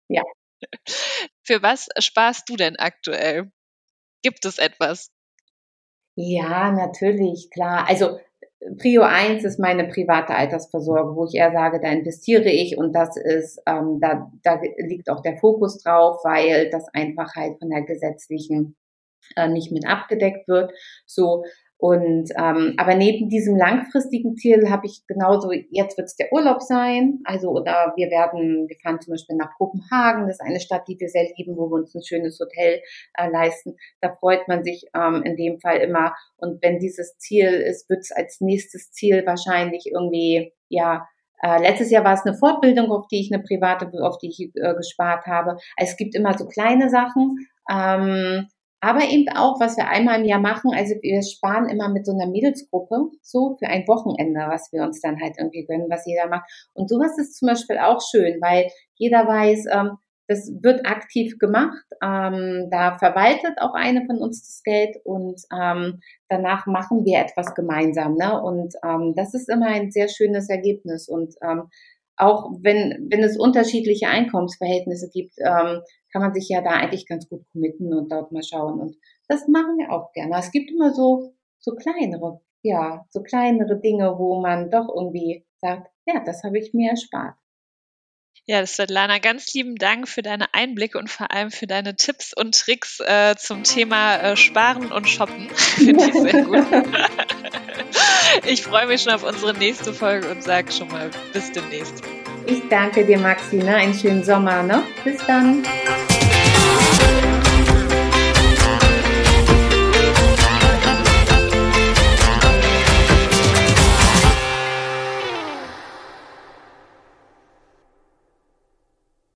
Ja. 0.09 0.23
Für 1.43 1.63
was 1.63 1.89
sparst 1.99 2.49
du 2.49 2.57
denn 2.57 2.77
aktuell? 2.77 3.51
Gibt 4.23 4.45
es 4.45 4.59
etwas? 4.59 5.11
Ja, 6.17 6.71
natürlich, 6.73 7.51
klar. 7.51 7.87
Also 7.89 8.19
Prio 8.79 9.03
1 9.03 9.45
ist 9.45 9.59
meine 9.59 9.89
private 9.89 10.35
Altersvorsorge, 10.35 11.15
wo 11.15 11.27
ich 11.27 11.35
eher 11.35 11.53
sage, 11.53 11.81
da 11.81 11.91
investiere 11.91 12.49
ich 12.49 12.79
und 12.79 12.93
das 12.93 13.17
ist, 13.17 13.61
ähm, 13.67 13.99
da, 14.01 14.31
da 14.43 14.61
liegt 14.79 15.11
auch 15.11 15.21
der 15.21 15.37
Fokus 15.37 15.83
drauf, 15.83 16.21
weil 16.25 16.71
das 16.71 16.87
einfach 16.95 17.35
halt 17.35 17.59
von 17.59 17.69
der 17.69 17.83
gesetzlichen 17.83 18.77
äh, 19.37 19.49
nicht 19.49 19.71
mit 19.73 19.87
abgedeckt 19.87 20.49
wird. 20.49 20.73
So, 21.07 21.45
und 21.77 22.31
ähm, 22.39 22.75
aber 22.79 22.95
neben 22.95 23.29
diesem 23.29 23.57
langfristigen 23.57 24.37
Ziel 24.37 24.71
habe 24.71 24.87
ich 24.87 25.03
genauso, 25.07 25.51
jetzt 25.53 25.99
wird 25.99 26.07
es 26.07 26.17
der 26.17 26.33
Urlaub 26.33 26.63
sein. 26.63 27.21
Also, 27.25 27.51
oder 27.51 27.93
wir 27.97 28.11
werden, 28.11 28.69
wir 28.69 28.77
fahren 28.83 29.01
zum 29.01 29.13
Beispiel 29.13 29.37
nach 29.37 29.55
Kopenhagen, 29.59 30.27
das 30.27 30.37
ist 30.37 30.47
eine 30.47 30.61
Stadt, 30.61 30.87
die 30.89 30.99
wir 30.99 31.09
sehr 31.09 31.29
lieben, 31.37 31.57
wo 31.57 31.69
wir 31.69 31.75
uns 31.75 31.95
ein 31.95 32.03
schönes 32.03 32.39
Hotel 32.39 32.81
äh, 33.19 33.29
leisten. 33.29 33.77
Da 34.01 34.15
freut 34.15 34.47
man 34.49 34.63
sich 34.63 34.87
ähm, 34.95 35.23
in 35.25 35.37
dem 35.37 35.59
Fall 35.61 35.79
immer. 35.79 36.15
Und 36.37 36.63
wenn 36.63 36.79
dieses 36.79 37.19
Ziel 37.19 37.49
ist, 37.49 37.91
wird 37.91 38.01
es 38.01 38.13
als 38.13 38.41
nächstes 38.41 38.93
Ziel 38.93 39.27
wahrscheinlich 39.27 39.91
irgendwie, 39.93 40.53
ja, 40.69 41.07
äh, 41.43 41.61
letztes 41.61 41.91
Jahr 41.91 42.05
war 42.05 42.15
es 42.15 42.25
eine 42.25 42.37
Fortbildung, 42.37 42.91
auf 42.93 43.09
die 43.09 43.21
ich 43.21 43.33
eine 43.33 43.43
private, 43.43 43.91
auf 44.03 44.19
die 44.19 44.29
ich 44.29 44.51
äh, 44.55 44.75
gespart 44.75 45.27
habe. 45.27 45.59
Also 45.77 45.91
es 45.91 45.97
gibt 45.97 46.15
immer 46.15 46.39
so 46.39 46.47
kleine 46.47 46.89
Sachen. 46.89 47.47
Ähm, 47.71 48.49
aber 48.85 49.05
eben 49.05 49.29
auch, 49.35 49.59
was 49.61 49.79
wir 49.79 49.89
einmal 49.89 50.21
im 50.21 50.27
Jahr 50.27 50.41
machen, 50.41 50.73
also 50.75 50.95
wir 51.01 51.23
sparen 51.23 51.71
immer 51.71 51.89
mit 51.89 52.05
so 52.05 52.13
einer 52.13 52.31
Mädelsgruppe 52.31 53.09
so 53.23 53.57
für 53.59 53.67
ein 53.67 53.89
Wochenende, 53.89 54.41
was 54.49 54.71
wir 54.73 54.83
uns 54.83 55.01
dann 55.01 55.19
halt 55.23 55.37
irgendwie 55.39 55.65
gönnen, 55.65 55.87
was 55.89 56.05
jeder 56.05 56.29
macht. 56.29 56.51
Und 56.75 56.91
sowas 56.91 57.17
ist 57.17 57.39
zum 57.39 57.49
Beispiel 57.49 57.79
auch 57.79 58.01
schön, 58.03 58.43
weil 58.43 58.69
jeder 58.97 59.27
weiß, 59.27 59.65
ähm, 59.73 59.97
das 60.29 60.51
wird 60.63 60.87
aktiv 60.87 61.39
gemacht. 61.39 61.85
Ähm, 62.03 62.69
da 62.71 62.99
verwaltet 62.99 63.59
auch 63.59 63.75
eine 63.75 64.05
von 64.07 64.19
uns 64.19 64.43
das 64.43 64.63
Geld 64.63 64.97
und 65.05 65.41
ähm, 65.53 66.01
danach 66.29 66.67
machen 66.67 67.05
wir 67.05 67.21
etwas 67.21 67.55
gemeinsam. 67.55 68.17
Ne? 68.17 68.41
Und 68.43 68.75
ähm, 68.85 69.15
das 69.17 69.33
ist 69.33 69.49
immer 69.49 69.67
ein 69.67 69.91
sehr 69.91 70.09
schönes 70.09 70.51
Ergebnis. 70.51 71.09
Und 71.09 71.35
ähm, 71.43 71.65
auch 72.17 72.51
wenn, 72.61 73.09
wenn 73.11 73.23
es 73.23 73.39
unterschiedliche 73.39 74.09
Einkommensverhältnisse 74.09 75.11
gibt, 75.11 75.35
ähm, 75.39 75.83
kann 76.13 76.23
man 76.23 76.35
sich 76.35 76.49
ja 76.49 76.61
da 76.61 76.71
eigentlich 76.71 77.07
ganz 77.07 77.29
gut 77.29 77.45
committen 77.53 77.93
und 77.93 78.11
dort 78.11 78.33
mal 78.33 78.43
schauen. 78.43 78.81
Und 78.81 78.97
das 79.29 79.49
machen 79.49 79.79
wir 79.79 79.93
auch 79.93 80.13
gerne. 80.13 80.37
Es 80.39 80.53
gibt 80.53 80.71
immer 80.71 80.93
so, 80.93 81.35
so 81.59 81.75
kleinere, 81.75 82.41
ja, 82.63 83.05
so 83.11 83.23
kleinere 83.23 83.81
Dinge, 83.81 84.15
wo 84.19 84.41
man 84.41 84.71
doch 84.71 84.89
irgendwie 84.95 85.45
sagt, 85.61 85.91
ja, 86.07 86.23
das 86.25 86.45
habe 86.45 86.59
ich 86.59 86.73
mir 86.73 86.91
erspart. 86.91 87.35
Ja, 88.47 88.65
Svetlana, 88.67 89.21
ganz 89.21 89.55
lieben 89.55 89.77
Dank 89.77 90.07
für 90.07 90.21
deine 90.21 90.53
Einblicke 90.53 90.99
und 90.99 91.09
vor 91.09 91.31
allem 91.31 91.51
für 91.51 91.67
deine 91.67 91.97
Tipps 91.97 92.35
und 92.37 92.55
Tricks 92.55 93.01
äh, 93.01 93.35
zum 93.37 93.65
Thema 93.65 94.17
äh, 94.17 94.37
Sparen 94.37 94.93
und 94.93 95.09
Shoppen. 95.09 95.49
Finde 95.55 96.05
ich 96.05 96.13
sehr 96.13 96.45
gut. 96.45 96.67
ich 98.47 98.63
freue 98.63 98.87
mich 98.87 99.03
schon 99.03 99.13
auf 99.13 99.23
unsere 99.23 99.55
nächste 99.55 99.93
Folge 99.93 100.29
und 100.31 100.43
sage 100.43 100.73
schon 100.73 100.89
mal 100.89 101.11
bis 101.33 101.53
demnächst. 101.53 102.03
Ich 102.47 102.63
danke 102.69 103.05
dir, 103.05 103.19
Maxi. 103.19 103.57
Ne? 103.57 103.75
Einen 103.75 103.95
schönen 103.95 104.25
Sommer. 104.25 104.63
Ne? 104.63 104.83
Bis 105.05 105.25
dann. 105.27 105.63